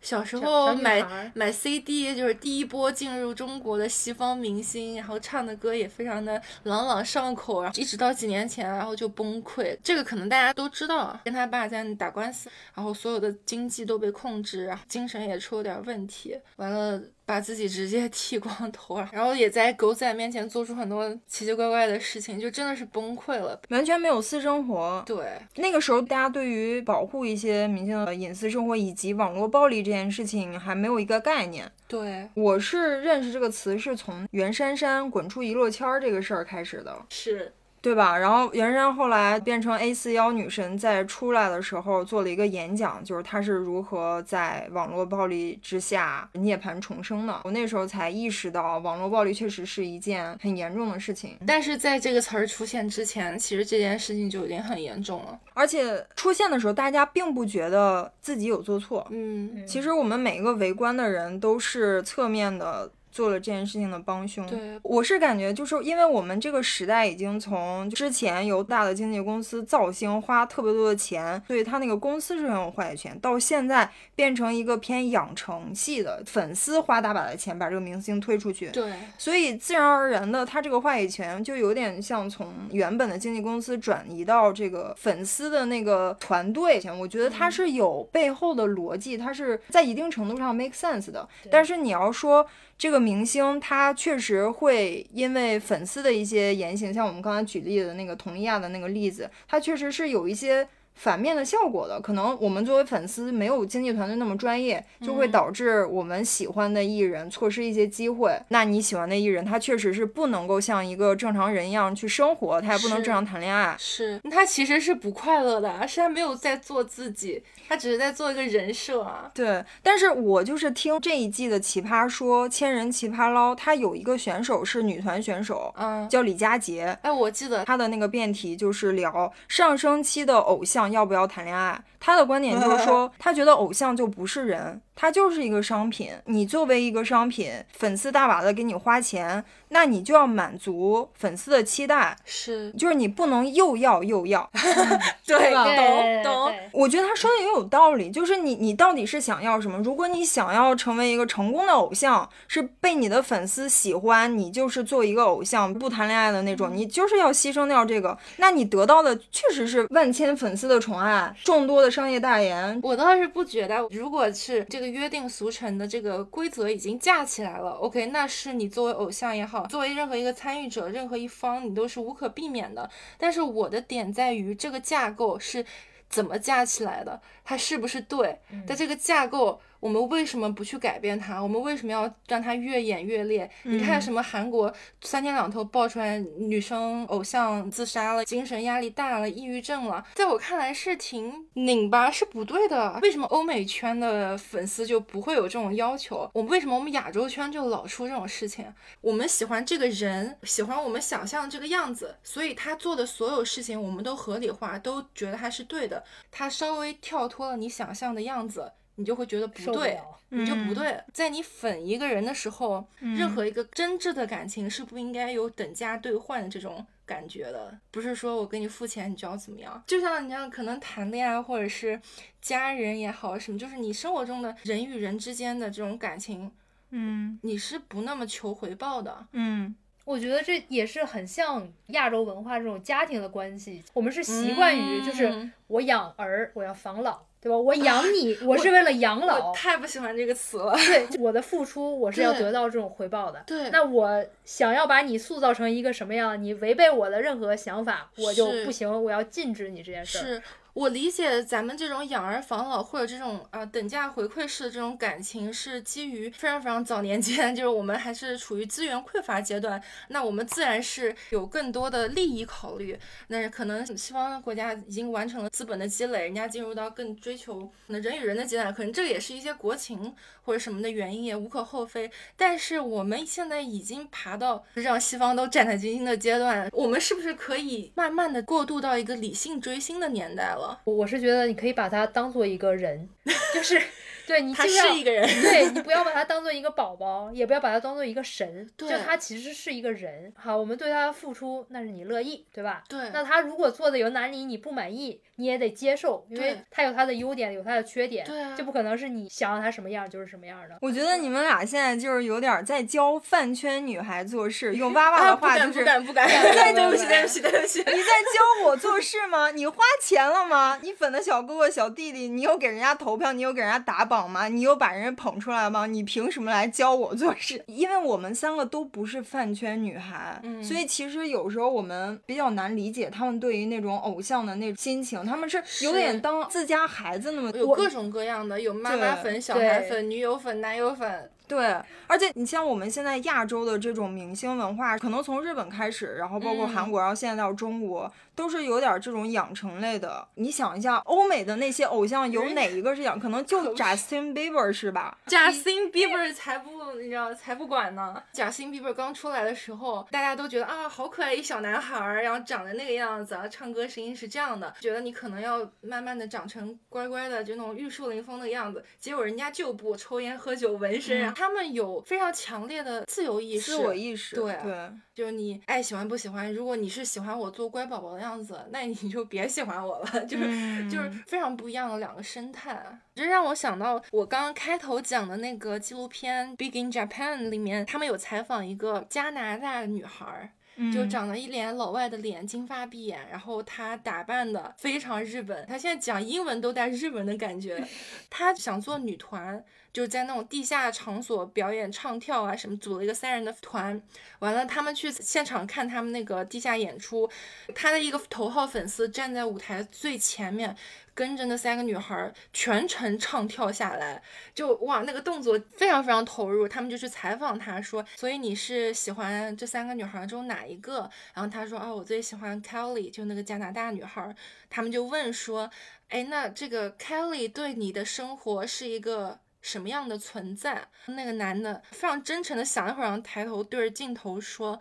[0.01, 9.77] 小时候买买 CD，就是第一波进入中国的西方明星，然后唱的歌也非常的朗朗上口，然后一直到几年前，然后就崩溃。
[9.81, 17.01] 这个可能大家都知道，跟他爸在打官司，然后所有的经济都被控制，然后精神也出了点问题，完了。
[17.25, 23.59] 把自己直接 剃光头啊，然后也在狗仔面前做出很多奇奇怪怪的事情，就真的是崩溃了。
[23.69, 25.03] 完全没有私生活。
[25.05, 31.71] 对，那个时候，大家对于保护一些明星的隐私生活以及网络暴力这件事情还没有一个概念。
[31.87, 37.05] 对，我是认识这个词是从袁姗姗滚出娱乐圈儿这个事儿开始的。
[37.09, 37.53] 是。
[37.83, 38.17] 对吧？
[38.17, 47.41] 然后袁姗后来变成 A 四幺女神，在出来的时候做了一个演讲，就是她是如何在网络暴力之下涅槃重生的。
[47.43, 51.37] 我那时候才意识到，网络暴力确实是一件很严重的事情。
[51.45, 55.37] 但是在这个词儿出现之前，其实这件事情就已经很严重了。
[55.53, 59.05] 而且出现的时候，大家并不觉得自己有做错。
[59.09, 62.89] 嗯，其实我们每一个围观的人都是侧面的。
[63.13, 92.43] 做了这件事情的帮凶，对，我是感觉就是因为我们这个时代已经从之前由大的经纪公司造星花特别多的钱，所以他那个公司是很有话语权，到现在变成一个偏养成系的粉丝花大把的钱把这个明星推出去，对，所以自然而然的他这个话语权就有点像从原本的经纪公司转移到这个粉丝的那个团队前，我觉得他是有背后的逻辑，他是在一定程度上 make sense 的，但是你要说。
[92.75, 100.67] 这个明星他确实会因为粉丝的一些言行，像我们刚才举例的那个佟丽娅的那个例子，他确实是有一些。
[100.95, 108.39] 反面的效果的，可能我们作为粉丝没有经纪团队那么专业，就会导致我们喜欢的艺人错失一些机会。
[108.49, 113.75] 那你喜欢的艺人，他确实是不能够像一个正常人一样去生活，他也不能正常谈恋爱。
[113.79, 119.31] 是他其实是不快乐的，是他没有在做自己，他只是在做一个人设啊。
[119.33, 126.97] 对，但是我就是听这一季的奇葩说千人奇葩捞，他有一个选手是女团选手，嗯，叫李佳杰。
[127.01, 130.82] 哎，我记得他的那个辩题就是聊上升期的偶像。
[130.91, 131.79] 要不要谈恋爱？
[131.99, 136.11] 他的观点就是说， 他觉得偶像就不是人，他就是一个商品。
[136.25, 142.13] 你作为一个商品，粉丝大把的给你花钱，那你就要满足粉丝的期待。
[142.25, 144.49] 是，就是你不能又要又要。
[145.25, 146.53] 对，懂懂。
[146.73, 149.77] 我觉得他说的也有道理，就是你你到底是想要什么？
[149.77, 161.93] 如果你想要成为一个成功的偶像，是被你的粉丝喜欢，你就是做一个偶像不谈恋爱的那种，你就是要牺牲掉这个，那你得到的确实是万千粉丝的宠爱，众多的。
[161.93, 163.87] 商业代言，我倒是不觉得。
[163.91, 172.89] 如果是这个约定俗成的这个规则已经架起来了，OK，那是你作为偶像也好，作为任何一个参与者，任何一方，你都是无可避免的。
[173.19, 175.63] 但是我的点在于这个架构是
[176.09, 178.39] 怎么架起来的，它是不是对？
[178.65, 179.61] 但这个架构。
[179.83, 181.43] 我们为什么不去改变它？
[181.43, 183.51] 我们为什么要让它越演越烈？
[183.63, 192.97] 你看什么韩国三天两头爆出来女生偶像自杀了，精神压力大了，抑郁症了，在我看来是挺拧巴，是不对的。
[193.01, 196.31] 为什么欧美圈的粉丝就不会有这种要求？
[196.33, 198.65] 我们为什么我们亚洲圈就老出这种事情？
[199.01, 206.01] 我们喜欢这个人，喜欢我们想象这个样子，所以他做的所有事情我们都合理化，都觉得他是对的。
[206.31, 208.71] 他稍微跳脱了你想象的样子。
[208.95, 210.99] 你就会觉得不对，你就不对。
[211.11, 217.77] 在你粉一个人的时候，任何一个真挚的感情是不应该有等价兑换的这种感觉的。
[217.91, 219.83] 不是说我给你付钱，你就要怎么样。
[219.87, 221.99] 就像你像可能谈恋爱或者是
[222.41, 226.51] 家人也好，什么就是你生活中的人与人之间的这种感情，
[226.91, 229.25] 嗯，你是不那么求回报的。
[229.31, 229.75] 嗯，
[230.05, 233.83] 我觉得这也是很像亚洲文化这种家庭的关系。
[233.93, 237.21] 我们是习惯于就是我养儿，我要防老。
[237.43, 237.57] 对吧？
[237.57, 239.51] 我养你， 我是为了养老。
[239.53, 240.73] 太不喜欢这个词了。
[240.77, 243.43] 对，我的付出，我是要得到这种回报的。
[243.45, 243.69] 对。
[243.69, 246.41] 那我想要把你塑造成一个什么样？
[246.41, 248.89] 你违背我的任何想法，我就不行。
[249.03, 250.19] 我要禁止你这件事。
[250.19, 250.43] 是。
[250.73, 262.97] 我理解咱们这种养儿防老或者这种啊等价回馈式的这种感情，是基于非常非常早年间， 就是我们还是处于资源匮乏阶段，那我们自然是有更多的利益考虑。
[263.27, 272.09] 那可能西方国家已经完成了资本的积累，人家进入到更追求那人与人的阶段，可能这也是一些国情或者什么的原因，也无可厚非。
[272.35, 280.62] 但是我们现在已经爬到让西方都战战兢兢的阶段，我们是不是可以慢慢的过渡到一个理性追星的年代了？
[280.83, 283.07] 我是觉得你可以把它当做一个人，
[283.53, 283.81] 就是
[284.25, 285.23] 对你他既不要是一个人。
[285.41, 290.33] 对 你不要把他当做一个宝宝，也不要把他当做一个神，就他其实是一个人。
[290.35, 292.83] 好，我们对他的付出，那是你乐意，对吧？
[292.89, 300.77] 对那他如果做的有哪里你不满意，你也得接受，因为他有他的优点，有他的缺点，对啊就不可能是你想让他什么样就是什么样的。
[300.81, 305.79] 我觉得你们俩现在就是有点在教饭圈女孩做事，用 娃娃啊，的话就是。
[305.79, 307.79] 不敢不敢，对对不起对对不起对不起。
[307.79, 309.51] 你在教我做事吗？
[309.51, 310.79] 你花钱了吗？
[310.81, 314.47] 你粉的小哥哥小弟弟，你有给人家投票，你有给人家打榜吗？
[314.47, 315.85] 你有把人家捧出来吗？
[315.85, 317.61] 你凭什么来教我做事？
[317.67, 340.27] 因为我们三个都不是饭圈女孩，嗯所以其实有时候我们比较难理解他们对于那种偶像的那种心情，他们是有点当自家孩子那么有各种各样的，有妈妈粉、小孩粉、女友粉、男友粉，对，而且你像我们现在亚洲的这种明星文化，可能从日本开始，然后包括嗯韩国，然后现在到中国，都是有点这种养成类的。
[340.33, 343.19] 你想一下，欧美的那些偶像有哪一个是养？
[343.19, 345.15] 可能就 Justin Bieber 是吧？
[345.27, 348.21] 贾斯汀比伯才不，你知道才不管呢。
[348.31, 358.83] 贾斯汀比伯刚出来的时候，大家都觉得啊，好可爱一小男孩儿，然后长得那个样子，唱歌声音是这样的，觉得你可能要慢慢的长成乖乖的，就那种玉树临风的样子。
[358.99, 372.81] 结果人家就不抽烟喝酒纹身，啊，他们有非常强烈的自由意识，自我意识，对对，就是你爱喜欢不喜欢，如果你是喜欢我做乖宝宝的样子，那你就别喜欢我了， 就是、嗯就是非常不一样的两个生态。
[373.13, 380.49] 这让我想到我刚刚开头讲的那个纪录片《Big in Japan》里面，他们有采访一个加拿大女孩儿。
[380.91, 387.85] 就嗯长得一脸老外的脸，金发碧眼，然后她打扮的非常日本，她现在讲英文都带日文的感觉。
[388.29, 394.01] 她想做女团，就是在那种地下场所表演唱跳啊什么，组了一个三人的团。
[394.39, 397.29] 完了，他们去现场看他们那个地下演出，
[397.75, 400.75] 她的一个头号粉丝站在舞台最前面，
[401.15, 404.21] 跟着那三个女孩全程唱跳下来，
[404.53, 406.67] 就哇那个动作非常非常投入。
[406.67, 411.09] 他们就去采访他说，所以你是喜欢这三个女孩中哪一个？
[411.33, 414.35] 然后他说啊，我最喜欢 Kelly，就那个加拿大女孩。
[414.69, 415.69] 他们就问说，
[416.09, 420.87] 哎，那这个 Kelly 对你的生活是一个什么样的存在？
[421.05, 424.79] 那个男的非常真诚的想一会儿，然后抬头对着镜头说。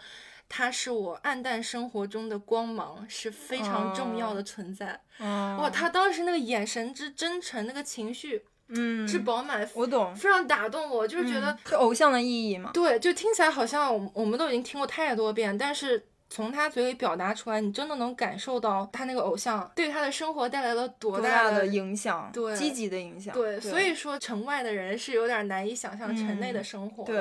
[0.54, 5.00] 他是我暗淡生活中的光芒，是非常重要的存在。
[5.18, 11.08] 嗯哇，他当时那个眼神之真诚，那个情绪嗯，之饱满，我懂，非常打动我。
[11.08, 12.70] 就是觉得，嗯偶像的意义嘛。
[12.74, 22.30] 对，就听起来好像我我们都已经听过太多遍，但是从他嘴里表达出来，你真的能感受到他那个偶像对他的生活带来了多大的影响？
[22.32, 23.34] 对积极的影响。
[23.34, 27.16] 对，所以说城外的人是有点难以想象城内的生活对。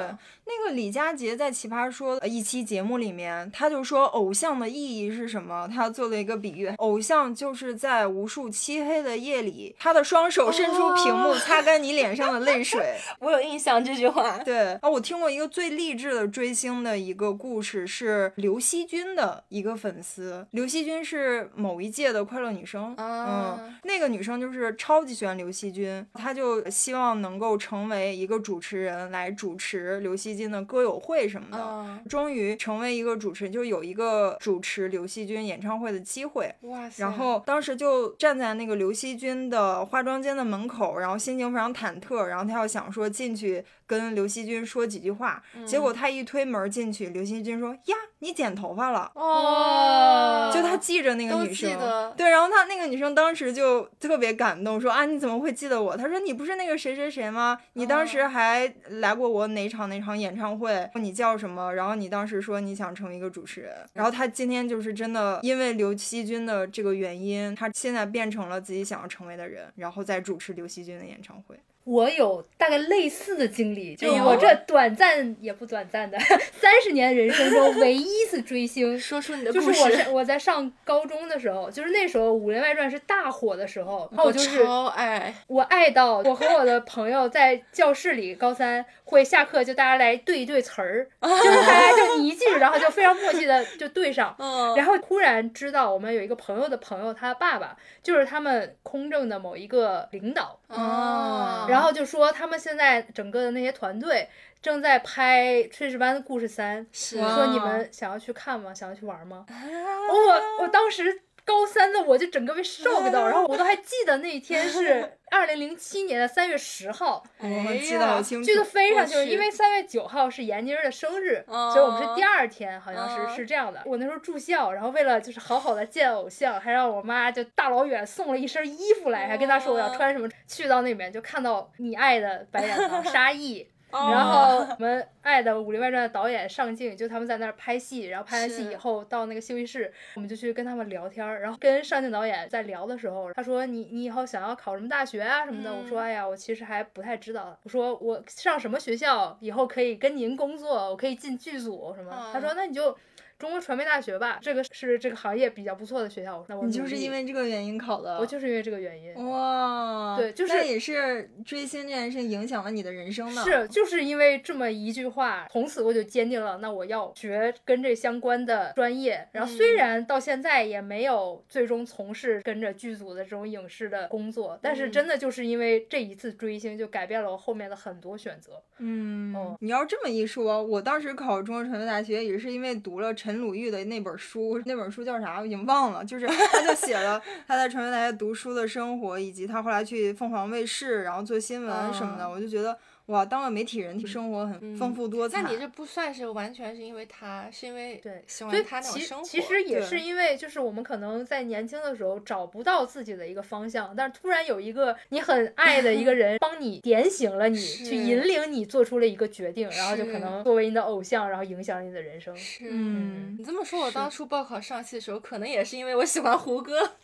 [0.45, 5.69] 那个李佳杰在《奇葩说》一期节目里面，他就说偶像的意义是什么？
[5.73, 12.95] 他做了一个比喻，偶像就是在无数漆黑的夜里，他的双手伸出屏幕，擦干你脸上的泪水。
[13.19, 14.37] 我有印象这句话。
[14.39, 20.45] 对啊，我听过一个最励志的追星的一个故事，是刘惜君的一个粉丝。
[20.51, 31.63] 刘惜君是某一届的快乐女生，啊嗯，那个女生就是超级喜欢刘惜君，她就希望能够成为一个主持人来主持刘惜君的歌友会什么的。
[31.63, 36.53] 啊，终于成为一个主持人，就有一个主持刘惜君演唱会的机会。
[36.61, 37.03] 哇塞！
[37.03, 51.69] 然后当时就站在那个刘惜君的化妆间的门口，然后心情非常忐忑，然后她要想说进去跟刘惜君说几句话，结果他一推门进去，刘惜君说：“呀，你剪头发了。”哦，就他记着那个女生，
[52.15, 55.97] 对，然后他那个女生当时就特别感动，说啊你怎么会记得我？
[55.97, 57.59] 他说你不是那个谁谁谁吗？
[57.73, 60.89] 你当时还来过我哪场哪场演唱会？
[60.95, 61.75] 你叫什么？
[61.75, 71.59] 然后你当时说你想成为一个主持人，然后他今天就是真的因为刘惜君的这个原因，他现在变成了自己想要成为的人，然后再主持刘惜君的演唱会。
[71.83, 76.17] 我有大概类似的经历，就我这短暂也不短暂的
[76.53, 79.81] 三十年人生中唯一一次追星，说出你的就是故事。
[79.81, 94.35] 我是我在上高中的时候，就是那时候《武林外传》是大火的时候，然后我就是超爱，我爱到我和我的朋友在教室里，高三会下课就大家来对一对词儿， 就是大家就你一句，然后就非常默契的 就对上。
[94.37, 94.75] 嗯。
[94.75, 104.27] 然后突然知道我们有一个朋友的朋友，他爸爸就是他们空政的某一个领导，哦，然后就说他们现在整个的那些团队
[104.61, 108.73] 正在拍《炊事班的故事三》，是说你们想要去看吗？
[108.73, 109.45] 想要去玩吗？
[109.49, 123.81] 我我当时高三的我就整个被 shock 到，然后我都还记得那一天是 二零零七年的三月十号，我记得好清楚，记得非常清楚，因为三月九号是闫妮儿的生日，哦所以我们是第二天，好像是、哦是这样的。
[123.85, 130.29] 我那时候住校，然后为了就是好好的见偶像，还让我妈就大老远送了一身衣服来，还跟她说我要穿什么。
[130.47, 133.65] 去到那边就看到你爱的白眼狼 沙溢。
[133.91, 141.41] 然后我们爱的《武林外传》的导演上镜，就他们在那儿拍戏，然后拍完戏以后到那个休息室，我们就去跟他们聊天儿。
[141.41, 147.57] 然后跟上镜导演在聊的时候，他说你你以后想要考什么大学啊什么的，我说哎呀，我其实还不太知道。
[147.63, 152.31] 我说我上什么学校以后可以跟您工作，我可以进剧组什么。
[152.33, 152.97] 他说那你就。
[153.41, 156.45] 中国传媒大学吧，这个是这个行业比较不错的学校。
[156.47, 163.43] 那我你就是因为这个原因考的，我就是因为这个原因，哇，对就是那也是追星这件事影响了你的人生呢。
[163.43, 169.27] 是，就是因为这么一句话，从此我就坚定了，那我要学跟这相关的专业。
[169.31, 178.61] 然后虽然到现在也没有最终从事跟着剧组的这种影视的工作，但是真的就是因为这一次追星，就改变了我后面的很多选择。
[178.77, 185.39] 嗯哦，你要这么一说，我当时考中国传媒大学也是因为读了陈鲁豫的那本书，那本书叫啥？
[185.39, 192.31] 我已经忘了，就是他就写了 他在传媒大学读书的生活，以及他后来去凤凰卫视，然后做新闻什么的，嗯。
[192.31, 192.77] 我就觉得
[193.11, 195.41] 哇，当了媒体人生活很丰富多彩。
[195.41, 199.23] 那你这不算是完全是因为他，是因为对喜欢他那种其生活。
[199.23, 212.35] 其实也是因为，就是我们可能在年轻的时候找不到自己的一个方向，但是突然有一个你很爱的一个人帮你点醒了你，去引领你做出了一个决定，然后就可能作为你的偶像，然后影响了你的人生。
[212.37, 216.79] 是，嗯你这么说，我当初报考上戏的时候，可能也是因为我喜欢胡歌。
[216.81, 216.87] 哦，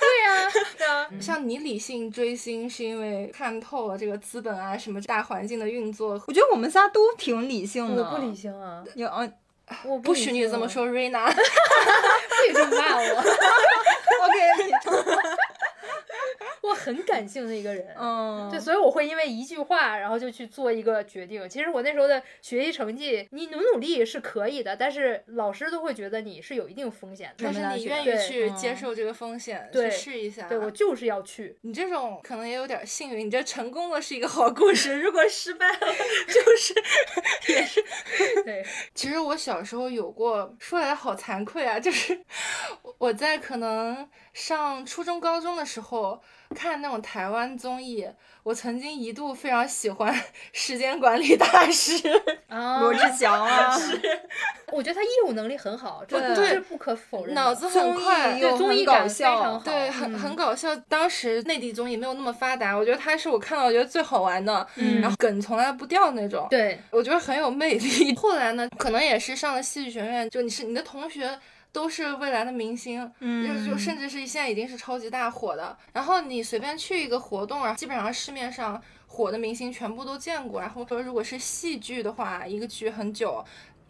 [0.00, 6.20] 对呀、对啊，像你理性追星，是因为看透了这个资本啊，什么大环境的运作。
[6.26, 8.02] 我觉得我们仨都挺理性的。
[8.02, 9.28] 我不理性啊，有啊
[9.84, 11.26] 我不许你这么，说，瑞娜。
[11.32, 11.34] 不
[12.46, 13.20] 许这么骂我。
[14.24, 14.36] OK，
[16.64, 17.94] 我很感性的一个人。
[17.98, 21.48] 嗯，对，所以我会因为一句话，然后就去做一个决定。
[21.48, 27.44] 其实我那时候的学习成绩，你努努力是可以的，但是老师都会觉得你是有一定风险的。
[27.44, 30.48] 但是你愿意去嗯接受这个风险，对去试一下。
[30.48, 31.58] 对我就是要去。
[31.62, 35.78] 你这种可能也有点幸运，你这成功了是一个好故事，如果失败了，
[36.28, 36.74] 就是
[37.52, 37.84] 也是。
[38.44, 42.18] 对， 其实我小时候有过，说来好惭愧啊，就是
[42.98, 46.22] 我在可能上初中、高中的时候
[46.54, 48.06] 看那种台湾综艺，
[48.42, 50.14] 我曾经一度非常喜欢
[50.52, 51.94] 时间管理大师。
[52.48, 53.76] 啊，罗志祥啊，
[54.72, 57.34] 我觉得他业务能力很好，这对不可否认。
[57.34, 60.74] 脑子很快，又对综艺很搞感非常笑好，对，很很搞笑。
[60.88, 66.46] 当时内地综艺没有那么发达，我觉得他是我看到我觉得最好玩的，嗯然后梗从来不掉那种。
[66.48, 68.14] 对，我觉得很有魅力。
[68.14, 71.36] 后来呢，可能也是上了戏剧学院，就你是你的同学
[71.74, 75.76] 都是未来的明星，嗯就就甚至是现在已经是超级大火的。
[75.92, 80.60] 然后你随便去一个活动，然后基本上市面上火的明星全部都见过。
[80.60, 83.44] 然后说如果是戏剧的话，一个剧很久。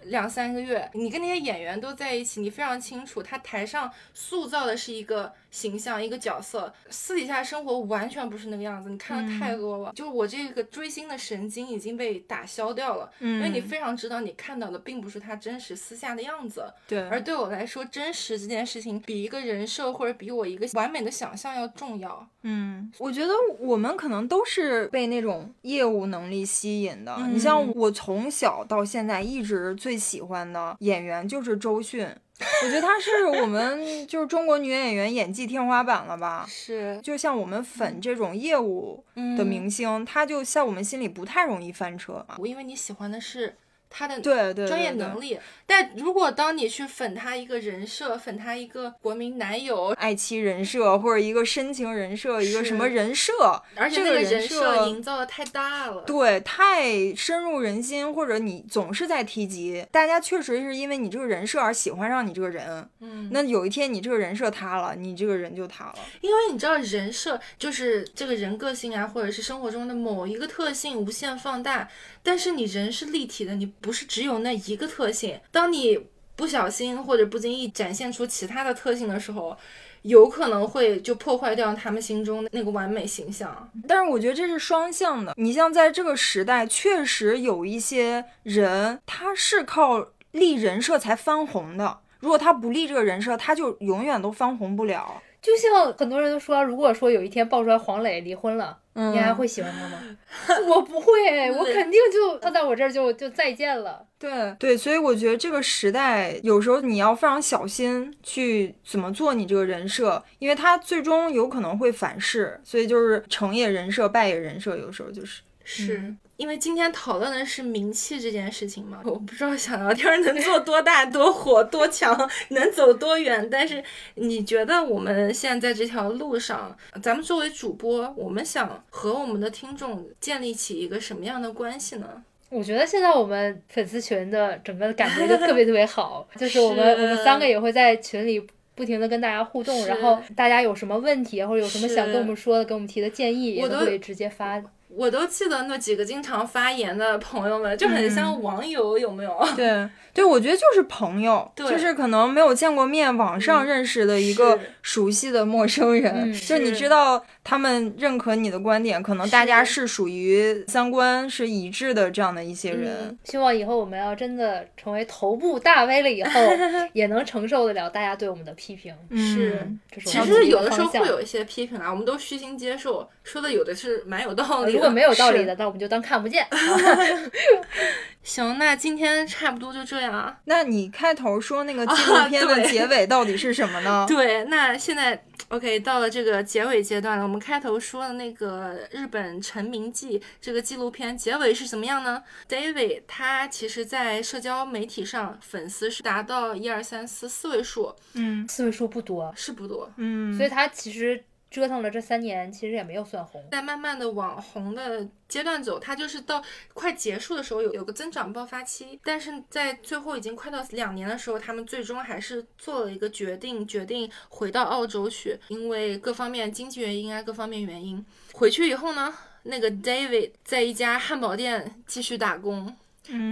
[0.08, 8.90] 两三个月，你跟那些演员都在一起，你非常清楚，他台上塑造的是一个形象、一个角色，私底下生活完全不是那个样子。
[8.90, 22.28] 你看的太多了，就是我这个追星的神经已经被打消掉了，嗯因为你非常知道你看到的并不是他真实私下的样子，对，而对我来说，真实这件事情比一个人设或者比我一个完美的想象要重要。
[22.42, 27.14] 嗯，我觉得我们可能都是被那种业务能力吸引的。
[27.18, 32.08] 嗯你像我从小到现在一直最喜欢的演员就是周迅，
[32.40, 36.44] 我觉得她是我们就是中国女演员演技天花板了吧。
[36.48, 39.04] 是就像我们粉这种业务
[39.36, 42.36] 的明星，他就在我们心里不太容易翻车嘛。
[42.38, 43.56] 我因为你喜欢的是
[43.90, 62.88] 他的对对对专业能力，但如果当你去粉他一个人设，粉他一个国民男友，爱妻人设或者一个深情人设，一个什么人设，而且这个人设营造的太大了，对，太深入人心，或者你总是在提及，大家确实是因为你这个人设而喜欢上你这个人。
[63.00, 65.94] 嗯，那有一天你这个人设塌了，你这个人就塌了。
[66.20, 71.88] 因为你知道人设就是这个人个性啊，或者是生活中的某一个特性无限放大，
[72.24, 75.38] 但是你人是立体的，你不是只有那一个特性。
[75.52, 76.00] 当你
[76.34, 79.56] 不小心或者不经意展现出其他的特性的时候，
[80.02, 83.70] 有可能会就破坏掉他们心中的那个完美形象。
[83.86, 85.34] 但是我觉得这是双向的。
[85.36, 92.00] 你像在这个时代，确实有一些人他是靠立人设才翻红的。
[92.20, 95.22] 如果他不立这个人设，他就永远都翻红不了。
[95.44, 100.00] 就像很多人都说，如果说有一天爆出来黄磊离婚了，你还会喜欢他吗？
[100.66, 104.06] 我不会，我肯定就他在我这儿就就再见了。
[104.18, 115.42] 对对，所以我觉得这个时代有时候你要非常小心去怎么做你这个人设，因为他最终有可能会反噬，所以就是成也人设，败也人设，有时候就是。
[115.66, 119.00] 是因为今天讨论的是名气这件事情嘛？
[119.04, 123.48] 我不知道小聊天能做多大、 多火、多强，能走多远。
[123.48, 123.82] 但是
[124.16, 132.22] 你觉得我们现在在这条路上，咱们作为主播，我们想和我们的听众建立起一个什么样的关系呢？
[132.50, 144.62] 我觉得现在我们粉丝群的整个感觉就特别特别好， 就是我们我们三个也会在群里不停的跟大家互动，然后大家有什么问题或者有什么想跟我们说的、给我们提的建议，也都会直接发。
[144.96, 149.36] 我都记得那几个经常发言的朋友们，就很像网友，有没有？
[149.56, 162.94] 对，对，我觉得就是朋友，对就是可能没有见过面，网上认识的一个熟悉的陌生人，嗯 就你知道他们认可你的观点，可能大家是属于三观是一致的这样的一些人。
[163.08, 166.30] 嗯希望以后我们要真的成为头部大 V 了以后，
[166.92, 168.94] 也能承受得了大家对我们的批评。
[169.10, 174.83] 是嗯是其实有的时候会有一些批评啊，我们都虚心接受，说的有的是蛮有道理的。
[174.84, 176.46] 如果没有道理的，那我们就当看不见。
[178.22, 180.38] 行，那今天差不多就这样啊。
[180.44, 184.04] 那你开头说那个纪录片的结尾到底是什么呢？
[184.08, 187.22] 对，那现在 OK 到了这个结尾阶段了。
[187.22, 199.90] 我们开头说的那个日本成名记这个纪录片结尾是怎么样呢？David 他其实在社交媒体上粉丝是达到一二三四四位数，嗯四位数不多，是不多。
[199.96, 201.22] 嗯，所以他其实
[201.54, 203.40] 折腾了这三年，其实也没有算红。
[203.52, 206.42] 在慢慢的往红的阶段走，它就是到
[206.72, 218.04] 快结束的时候有有个增长爆发期，但是在最后已经快到两年的时候，他们最终还是做了一个决定，决定回到澳洲去，因为各方面经济原因啊，各方面原因。
[218.32, 222.74] 回去以后呢，那个 David 在一家汉堡店继续打工，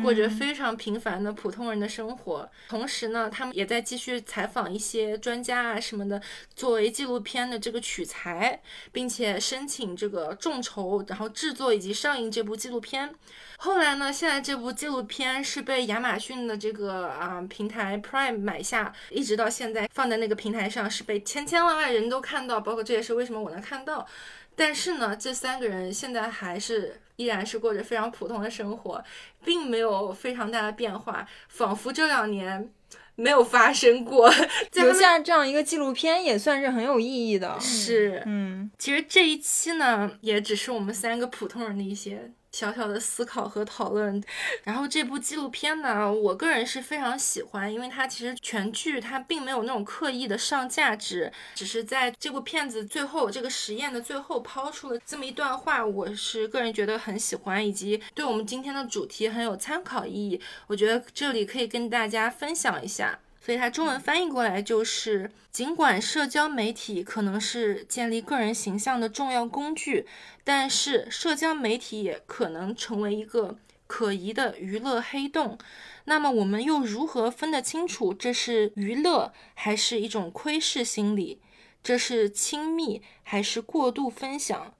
[0.02, 2.50] 过着非常平凡的普通人的生活。
[2.68, 6.20] 同时呢，他们也在继续采访一些专家啊什么的，
[6.54, 8.60] 作为纪录片的这个取材，
[8.92, 13.14] 并且申请这个众筹，然后制作以及上映这部纪录片。
[13.58, 24.06] 后来呢，现在这部纪录片是被亚马逊的这个啊、平台 Prime 买下，一直到现在放在那个平台上是被千千万万人都看到，包括这也是为什么我能看到。
[24.54, 29.04] 但是呢，这三个人现在还是依然是过着非常普通的生活，
[29.44, 32.72] 并没有非常大的变化，仿佛这两年
[33.14, 34.32] 没有发生过。
[34.74, 37.58] 留下这样一个纪录片也算是很有意义的。
[37.60, 44.22] 是，嗯，其实这一期呢，也只是我们三个普通人的一些小小的思考和讨论。
[44.64, 60.40] 然后这部纪录片呢，我个人是非常喜欢，因为它其实全剧它并没有那种刻意的上价值，只是在这部片子最后这个实验的最后抛出了这么一段话，我是个人觉得很喜欢，以及对我们今天的主题很有参考意义。
[60.66, 63.18] 我觉得这里可以跟大家分享一下。
[63.45, 70.07] 所以它中文翻译过来就是：尽管社交媒体可能是建立个人形象的重要工具，
[70.45, 75.59] 但是社交媒体也可能成为一个可疑的娱乐黑洞。
[76.05, 81.40] 那么我们又如何分得清楚这是娱乐还是一种窥视心理？
[81.82, 84.72] 这是亲密还是过度分享？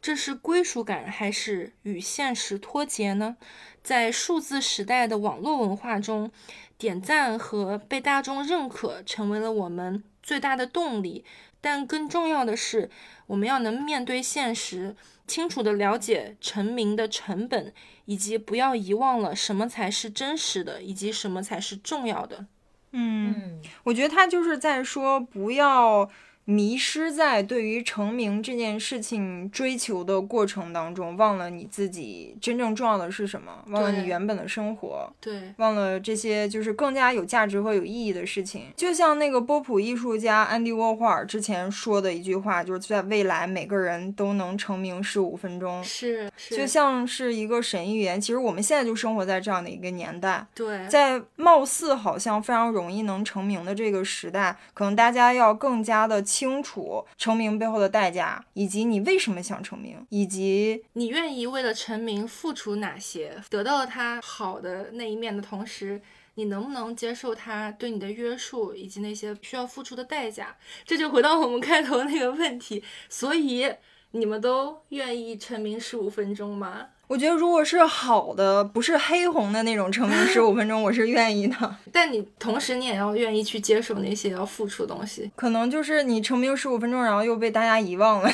[0.00, 3.36] 这是归属感还是与现实脱节呢？
[3.82, 6.30] 在数字时代的网络文化中，
[6.78, 11.24] 点赞和被大众认可成为了我们最大的动力。
[11.60, 12.90] 但更重要的是，
[13.26, 14.94] 我们要能面对现实，
[15.26, 17.72] 清楚地了解成名的成本，
[18.04, 22.46] 以及不要遗忘了什么才是真实的，以及什么才是重要的。
[22.92, 26.08] 嗯，嗯，我觉得他就是在说不要
[26.48, 35.12] 迷失在对于成名这件事情追求的过程当中，忘了你自己真正重要的是什么，忘了你原本的生活。
[35.20, 38.66] 对，忘了这些就是更加有价值和有意义的事情。
[38.76, 48.20] 就像那个波普艺术家安迪沃霍尔之前说的一句话，就是在未来每个人都能成名十五分钟，是是，就像是一个神预言。
[48.20, 63.42] 其实我们现在就生活在这样的一个年代，对，在貌似好像非常容易能成名的这个时代，可能大家要更加的清楚成名背后的代价，以及你为什么想成名，以及你愿意为了成名付出哪些？
[63.48, 66.02] 得到了他好的那一面的同时，
[66.34, 70.54] 你能不能接受他对你的约束以及那些需要付出的代价？
[70.84, 72.84] 这就回到我们开头那个问题。
[73.08, 73.72] 所以
[74.10, 76.88] 你们都愿意成名十五分钟吗？
[77.08, 81.76] 我觉得如果是好的，不是黑红的那种成名十五分钟，我是愿意的。
[81.92, 85.30] 但你同时你也要愿意去接受那些要付出的东西。
[85.36, 88.30] 可能就是你成名十五分钟，然后又被大家遗忘了，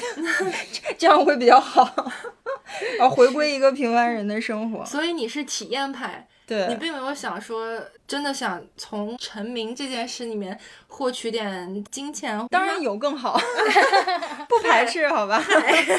[0.96, 2.12] 这样会比较好，
[2.98, 4.84] 然后回归一个平凡人的生活。
[4.86, 12.46] 所以你是体验派，对你并没有想说真的想从成名这件事里面获取点金钱。
[12.50, 13.40] 当然有更好，
[14.48, 15.42] 不排斥，好吧？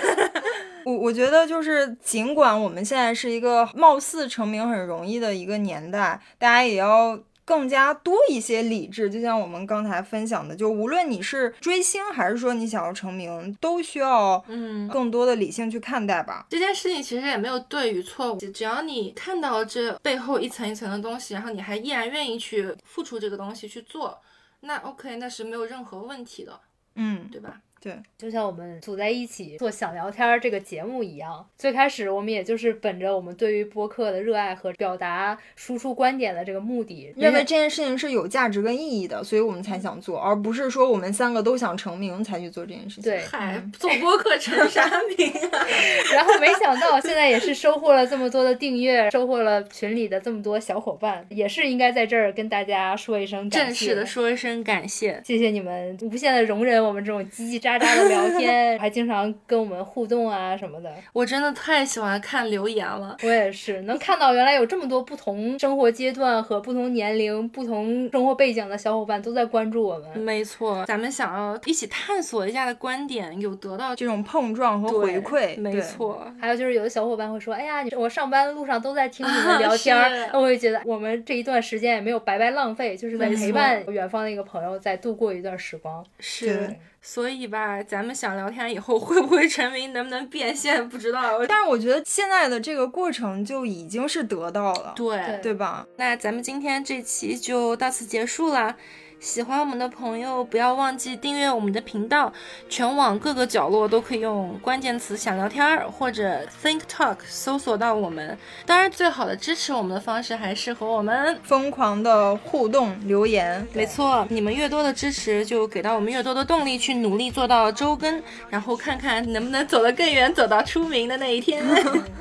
[0.86, 9.10] 我我觉得就是，尽管我们现在是一个貌似成名很容易的一个年代，大家也要更加多一些理智。
[9.10, 16.46] 就像我们刚才分享的，就无论你是追星还是说你想要成名，都需要嗯，更多的理性去看待吧。
[16.50, 24.20] 这件事情其实也没有对与错误，只要你看到这背后一层一层的东西，然后你还依然愿意去付出这个东西去做，
[24.62, 26.60] 那 OK，那是没有任何问题的，
[26.96, 27.60] 嗯，对吧？
[27.84, 43.04] 对，就像我们组在一起做想聊天儿这个节目一样，最开始我们也就是本着我们对于播客的热爱和表达、输出观点的这个目的，认为这件事情是有价值跟意义的，所以我们才想做，而不是说我们三个都想成名才去做这件事情。
[43.04, 45.68] 对，嗨，做播客成啥名啊？
[46.16, 55.22] 然后没想到现在也是收获了这么多的订阅，收获了群里的这么多小伙伴，也是应该在这儿跟大家说一声感谢正式的说一声感谢。
[55.26, 60.92] 谢谢你们无限的容忍我们这种叽叽喳喳的聊天， 还经常跟我们互动啊什么的。
[61.14, 63.16] 我真的太喜欢看留言了。
[63.22, 70.20] 我也是能看到原来有这么多不同生活阶段和不同年龄、不同生活背景的小伙伴都在关注我们。
[70.20, 75.80] 没错，咱们想要一起探索一下的观点，有得到这种碰撞和回馈，没。
[75.84, 76.26] 错。
[76.40, 86.04] 还有就是有的小伙伴会说：“哎呀，你我上班路上都在听你们聊天我也觉得我们这一段时间也没有白白浪费，就是在陪伴远方的一个朋友，在度过一段时光。
[86.20, 91.46] 是对，所以吧，咱们想聊天以后 会不会成名，能不能变现，不知道。
[91.46, 95.86] 但是我觉得现在的这个过程就已经是得到了，对，对吧？
[95.98, 98.78] 那咱们今天这期就到此结束啦。
[99.24, 102.32] 喜欢我们的朋友，不要忘记订阅我们的频道，
[102.68, 108.38] 全网各个角落都可以用关键词“想聊天儿”或者 “think talk” 搜索到我们。
[108.66, 111.40] 当然，最好的支持我们的方式还是和我们。
[111.42, 121.64] 疯狂的互动留言，没错，你们越多的支持，就给到我们越多的动力去努力做到周更，然后看看能不能走得更远，走到出名的那一天。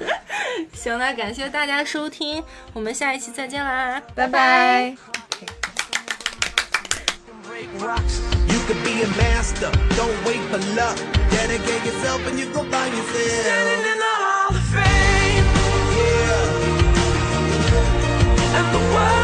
[0.72, 2.40] 行，了感谢大家收听，
[2.72, 4.96] 我们下一期再见啦，拜拜。
[7.62, 8.20] Break rocks.
[8.48, 9.70] You could be a master.
[9.96, 10.96] Don't wait for luck.
[11.30, 13.44] Dedicate yourself and you go find yourself.
[13.44, 15.44] Standing in the Hall of Fame.
[15.96, 16.18] Yeah.
[18.58, 19.21] And the world.